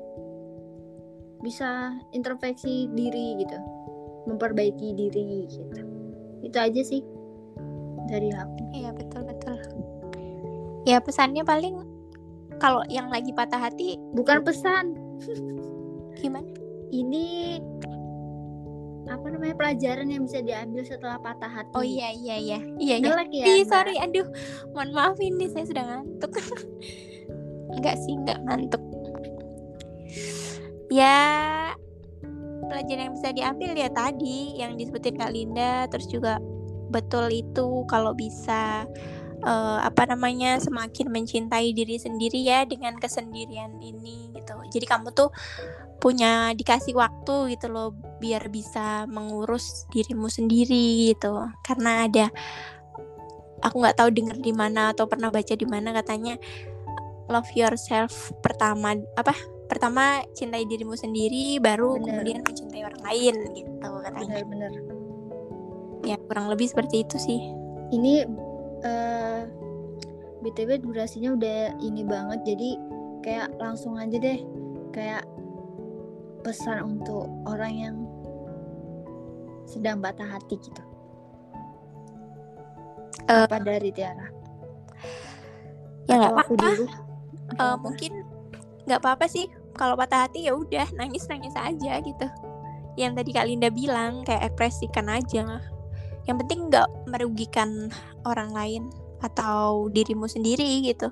bisa 1.43 1.93
introspeksi 2.13 2.87
diri 2.93 3.39
gitu 3.39 3.59
memperbaiki 4.27 4.93
diri 4.95 5.47
gitu. 5.49 5.81
Itu 6.45 6.57
aja 6.59 6.81
sih 6.83 7.01
dari 8.07 8.29
aku. 8.33 8.57
Iya 8.75 8.93
betul 8.93 9.21
betul. 9.25 9.57
Ya 10.87 11.01
pesannya 11.01 11.43
paling 11.43 11.85
kalau 12.59 12.83
yang 12.91 13.09
lagi 13.09 13.31
patah 13.33 13.69
hati 13.69 13.97
bukan 14.13 14.43
pesan. 14.43 14.95
Gimana? 16.19 16.47
Ini 16.89 17.57
apa 19.09 19.25
namanya 19.25 19.55
pelajaran 19.57 20.07
yang 20.07 20.23
bisa 20.29 20.39
diambil 20.45 20.85
setelah 20.85 21.17
patah 21.17 21.49
hati. 21.49 21.73
Oh 21.73 21.83
iya 21.83 22.13
iya 22.13 22.35
iya. 22.37 22.59
Iya 22.77 22.95
iya. 23.01 23.09
Ngelek 23.09 23.29
ya 23.33 23.45
Ih, 23.49 23.63
sorry 23.65 23.95
aduh. 23.97 24.27
Mohon 24.71 24.89
maaf 24.93 25.17
ini 25.17 25.45
saya 25.49 25.65
sudah 25.65 25.83
ngantuk. 25.83 26.31
Enggak 27.75 27.95
sih 28.01 28.13
enggak 28.17 28.39
ngantuk. 28.45 28.83
Ya 30.89 31.17
pelajaran 32.69 33.09
yang 33.09 33.15
bisa 33.17 33.29
diambil 33.33 33.71
ya 33.73 33.89
tadi 33.89 34.57
yang 34.57 34.77
disebutin 34.77 35.17
Kak 35.17 35.33
Linda 35.33 35.89
terus 35.89 36.05
juga 36.05 36.37
betul 36.89 37.29
itu 37.33 37.85
kalau 37.89 38.13
bisa 38.13 38.85
eh, 39.43 39.79
apa 39.83 40.03
namanya 40.09 40.59
semakin 40.59 41.11
mencintai 41.11 41.71
diri 41.71 41.95
sendiri 41.99 42.39
ya 42.43 42.63
dengan 42.67 42.95
kesendirian 42.99 43.79
ini 43.79 44.33
gitu. 44.35 44.55
Jadi 44.71 44.85
kamu 44.85 45.11
tuh 45.15 45.31
punya 45.99 46.55
dikasih 46.55 46.95
waktu 46.95 47.55
gitu 47.55 47.67
loh 47.67 47.91
biar 48.23 48.47
bisa 48.47 49.03
mengurus 49.11 49.87
dirimu 49.91 50.31
sendiri 50.31 51.11
gitu. 51.15 51.47
Karena 51.63 52.07
ada 52.07 52.31
aku 53.59 53.83
nggak 53.83 53.97
tahu 53.99 54.09
denger 54.15 54.37
di 54.39 54.53
mana 54.55 54.95
atau 54.95 55.07
pernah 55.07 55.27
baca 55.27 55.51
di 55.51 55.67
mana 55.67 55.91
katanya 55.91 56.39
love 57.27 57.51
yourself 57.53 58.31
pertama 58.39 58.95
apa 59.19 59.35
pertama 59.67 60.23
cintai 60.33 60.65
dirimu 60.65 60.95
sendiri 60.97 61.61
baru 61.61 61.99
Bener. 61.99 62.23
kemudian 62.23 62.39
mencintai 62.41 62.81
orang 62.87 63.03
lain 63.05 63.35
gitu 63.53 63.89
katanya. 64.01 64.41
Benar-benar 64.41 64.73
ya 66.07 66.15
kurang 66.25 66.47
lebih 66.51 66.71
seperti 66.71 67.03
itu 67.03 67.17
sih. 67.19 67.39
Ini 67.89 68.25
eh 68.85 69.41
btw 70.39 70.79
durasinya 70.79 71.35
udah 71.35 71.75
ini 71.83 72.07
banget 72.07 72.39
jadi 72.47 72.69
kayak 73.19 73.49
langsung 73.59 73.99
aja 73.99 74.15
deh 74.15 74.39
kayak 74.95 75.27
pesan 76.41 76.79
untuk 76.83 77.27
orang 77.43 77.73
yang 77.75 77.95
sedang 79.69 80.01
patah 80.01 80.25
hati 80.25 80.57
gitu. 80.57 80.83
Eh, 83.29 83.45
apa 83.45 83.61
dari 83.61 83.93
Tiara? 83.93 84.27
ya 86.09 86.17
nggak 86.17 86.33
apa-apa. 86.33 86.69
apa? 87.53 87.77
mungkin 87.77 88.25
nggak 88.89 88.99
apa-apa 89.05 89.29
sih. 89.29 89.45
Kalau 89.77 89.93
patah 89.93 90.25
hati 90.25 90.49
ya 90.49 90.57
udah 90.57 90.89
nangis 90.97 91.29
nangis 91.29 91.53
aja 91.53 92.01
gitu. 92.01 92.27
Yang 92.97 93.21
tadi 93.21 93.29
Kak 93.29 93.45
Linda 93.45 93.69
bilang 93.69 94.25
kayak 94.25 94.49
ekspresikan 94.49 95.05
aja. 95.05 95.61
Yang 96.25 96.37
penting 96.45 96.73
nggak 96.73 96.89
merugikan 97.05 97.93
orang 98.25 98.51
lain 98.51 98.83
atau 99.19 99.91
dirimu 99.91 100.25
sendiri 100.25 100.83
gitu. 100.83 101.11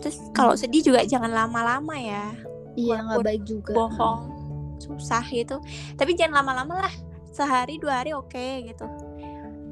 Terus 0.00 0.16
kalau 0.32 0.54
Hmm. 0.56 0.60
sedih 0.60 0.82
juga 0.92 1.04
jangan 1.04 1.30
lama-lama 1.30 1.94
ya. 1.98 2.32
Iya 2.78 3.02
nggak 3.02 3.26
baik 3.26 3.42
juga. 3.44 3.72
bohong 3.74 4.22
susah 4.78 5.26
gitu. 5.28 5.58
Tapi 5.98 6.14
jangan 6.14 6.42
lama-lama 6.42 6.86
lah. 6.86 6.94
Sehari 7.34 7.82
dua 7.82 8.02
hari 8.02 8.14
oke 8.14 8.46
gitu. 8.66 8.86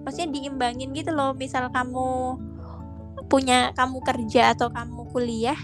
Maksudnya 0.02 0.29
diimbangin 0.35 0.90
gitu 0.92 1.14
loh. 1.14 1.33
Misal 1.35 1.70
kamu 1.70 2.38
punya 3.26 3.74
kamu 3.74 4.02
kerja 4.07 4.55
atau 4.55 4.70
kamu 4.70 5.11
kuliah 5.11 5.59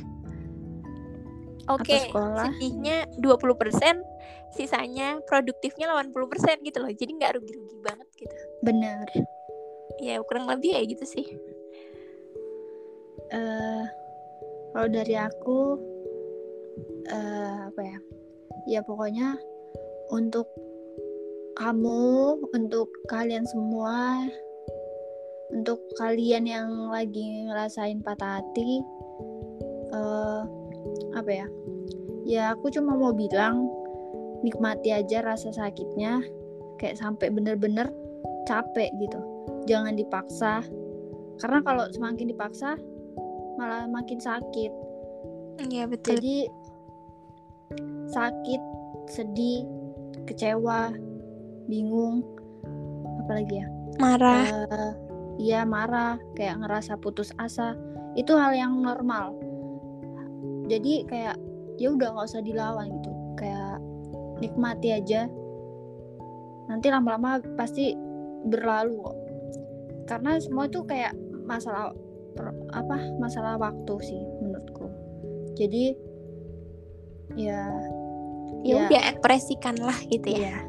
oke 1.71 2.11
sekolah. 2.11 2.51
sedihnya 2.51 3.07
20% 3.23 4.03
sisanya 4.51 5.23
produktifnya 5.31 5.91
80% 5.91 6.67
gitu 6.67 6.79
loh. 6.83 6.91
Jadi 6.91 7.11
nggak 7.19 7.39
rugi-rugi 7.39 7.79
banget 7.83 8.09
gitu. 8.19 8.35
Benar 8.63 9.07
ya 10.01 10.23
kurang 10.25 10.49
lebih 10.49 10.77
ya 10.77 10.83
gitu 10.87 11.05
sih. 11.05 11.27
Eh 13.33 13.85
kalau 14.73 14.89
dari 14.89 15.15
aku 15.19 15.77
eh 17.11 17.57
apa 17.69 17.81
ya? 17.83 17.99
Ya 18.69 18.81
pokoknya 18.87 19.37
untuk 20.13 20.47
kamu 21.59 22.41
untuk 22.57 22.89
kalian 23.11 23.45
semua 23.45 24.25
untuk 25.53 25.85
kalian 26.01 26.49
yang 26.49 26.69
lagi 26.89 27.45
ngerasain 27.51 28.01
patah 28.01 28.41
hati 28.41 28.81
eh 29.93 30.43
apa 31.13 31.31
ya? 31.31 31.47
Ya 32.23 32.43
aku 32.55 32.71
cuma 32.71 32.95
mau 32.95 33.11
bilang 33.13 33.67
nikmati 34.43 34.91
aja 34.91 35.23
rasa 35.23 35.55
sakitnya 35.55 36.23
kayak 36.79 36.99
sampai 36.99 37.31
bener-bener 37.31 37.91
capek 38.47 38.91
gitu 38.99 39.32
jangan 39.67 39.95
dipaksa. 39.95 40.63
Karena 41.41 41.59
kalau 41.65 41.85
semakin 41.91 42.27
dipaksa 42.31 42.79
malah 43.59 43.87
makin 43.91 44.19
sakit. 44.19 44.73
Iya 45.69 45.85
betul. 45.91 46.19
Jadi 46.19 46.37
sakit 48.13 48.63
sedih 49.09 49.65
kecewa 50.29 50.93
bingung 51.67 52.25
apalagi 53.25 53.63
ya? 53.63 53.67
Marah. 54.01 54.45
Iya 55.41 55.65
marah 55.65 56.21
kayak 56.37 56.63
ngerasa 56.63 56.99
putus 57.01 57.33
asa. 57.41 57.75
Itu 58.15 58.37
hal 58.37 58.53
yang 58.57 58.81
normal. 58.85 59.37
Jadi 60.69 61.09
kayak 61.09 61.37
ya 61.81 61.89
udah 61.93 62.09
nggak 62.15 62.29
usah 62.29 62.45
dilawan 62.45 62.93
gitu. 63.01 63.13
Kayak 63.41 63.81
nikmati 64.39 64.89
aja. 64.95 65.27
Nanti 66.71 66.87
lama-lama 66.89 67.43
pasti 67.59 67.93
berlalu 68.47 68.99
kok 69.03 69.17
karena 70.13 70.37
semua 70.37 70.69
itu 70.69 70.85
kayak 70.85 71.17
masalah 71.43 71.97
per- 72.37 72.53
apa 72.73 72.97
masalah 73.17 73.57
waktu 73.57 73.95
sih 74.05 74.21
menurutku 74.41 74.87
jadi 75.57 75.97
ya 77.33 77.65
ya 78.61 78.75
ya. 78.77 78.85
udah 78.87 79.03
ekspresikan 79.09 79.77
lah 79.81 79.97
gitu 80.07 80.29
ya 80.29 80.61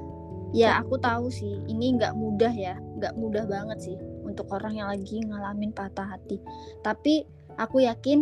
Iya. 0.53 0.69
Ya 0.69 0.85
aku 0.85 1.01
tahu 1.01 1.33
sih 1.33 1.65
ini 1.65 1.97
nggak 1.97 2.13
mudah 2.13 2.53
ya, 2.53 2.77
nggak 2.77 3.17
mudah 3.17 3.49
banget 3.49 3.89
sih 3.89 3.97
untuk 4.21 4.53
orang 4.53 4.77
yang 4.77 4.85
lagi 4.85 5.17
ngalamin 5.25 5.73
patah 5.73 6.05
hati. 6.05 6.37
Tapi 6.85 7.25
aku 7.57 7.81
yakin 7.81 8.21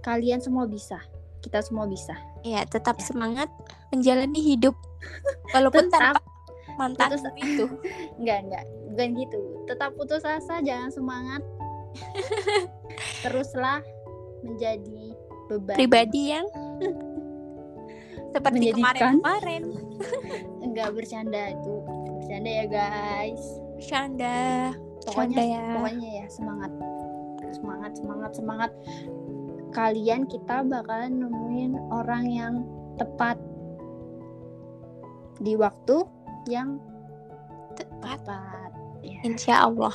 kalian 0.00 0.40
semua 0.40 0.64
bisa, 0.64 0.96
kita 1.44 1.60
semua 1.60 1.84
bisa. 1.84 2.16
ya 2.40 2.64
tetap 2.64 2.96
Ya. 2.96 3.04
semangat 3.04 3.52
menjalani 3.92 4.40
hidup 4.40 4.72
walaupun 5.52 5.92
Tetap. 5.92 6.16
tanpa 6.16 6.20
mantan 6.80 7.20
itu 7.36 7.68
Nggak 8.24 8.38
nggak, 8.48 8.64
bukan 8.98 9.14
gitu. 9.14 9.38
Tetap 9.70 9.94
putus 9.94 10.26
asa, 10.26 10.58
jangan 10.58 10.90
semangat. 10.90 11.38
Teruslah 13.22 13.78
menjadi 14.42 15.14
beban. 15.46 15.78
pribadi 15.78 16.34
yang 16.34 16.46
seperti 18.34 18.74
Menjadikan. 18.74 19.22
kemarin-kemarin 19.22 19.62
Enggak 20.66 20.88
bercanda 20.94 21.54
itu, 21.54 21.74
bercanda 22.18 22.50
ya 22.50 22.66
guys. 22.66 23.42
bercanda 23.78 24.38
pokoknya 25.06 25.38
Bercanda 25.38 25.42
ya. 25.42 25.64
pokoknya 25.74 26.08
ya 26.12 26.26
semangat 26.28 26.72
semangat 27.50 27.92
semangat 27.98 28.32
semangat 28.34 28.70
kalian 29.72 30.22
kita 30.26 30.56
bakalan 30.62 31.12
nemuin 31.18 31.72
orang 31.90 32.24
yang 32.28 32.54
tepat 32.94 33.38
di 35.38 35.54
waktu 35.54 36.02
yang 36.46 36.78
tepat 37.74 38.20
tepat 38.22 38.67
ya 39.08 39.18
insya 39.24 39.54
Allah. 39.64 39.94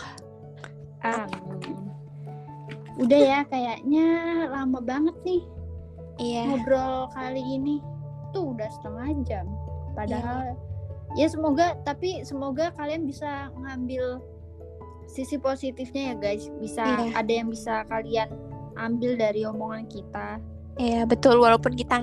Amin. 1.04 1.78
Udah 3.02 3.20
ya 3.20 3.40
kayaknya 3.50 4.08
lama 4.54 4.80
banget 4.80 5.18
nih 5.26 5.44
iya. 6.22 6.46
ngobrol 6.48 7.10
kali 7.12 7.42
ini. 7.42 7.82
Tuh 8.32 8.54
udah 8.54 8.70
setengah 8.80 9.08
jam. 9.26 9.46
Padahal 9.94 10.58
ya 11.14 11.30
semoga 11.30 11.78
tapi 11.86 12.26
semoga 12.26 12.74
kalian 12.78 13.06
bisa 13.06 13.54
ngambil 13.54 14.22
sisi 15.10 15.38
positifnya 15.38 16.14
ya 16.14 16.16
guys. 16.18 16.50
Bisa 16.62 16.82
Iya. 16.82 17.18
ada 17.18 17.32
yang 17.34 17.50
bisa 17.52 17.86
kalian 17.90 18.30
ambil 18.78 19.18
dari 19.18 19.46
omongan 19.46 19.86
kita. 19.90 20.42
Iya 20.82 21.06
betul. 21.06 21.38
Walaupun 21.38 21.78
kita 21.78 22.02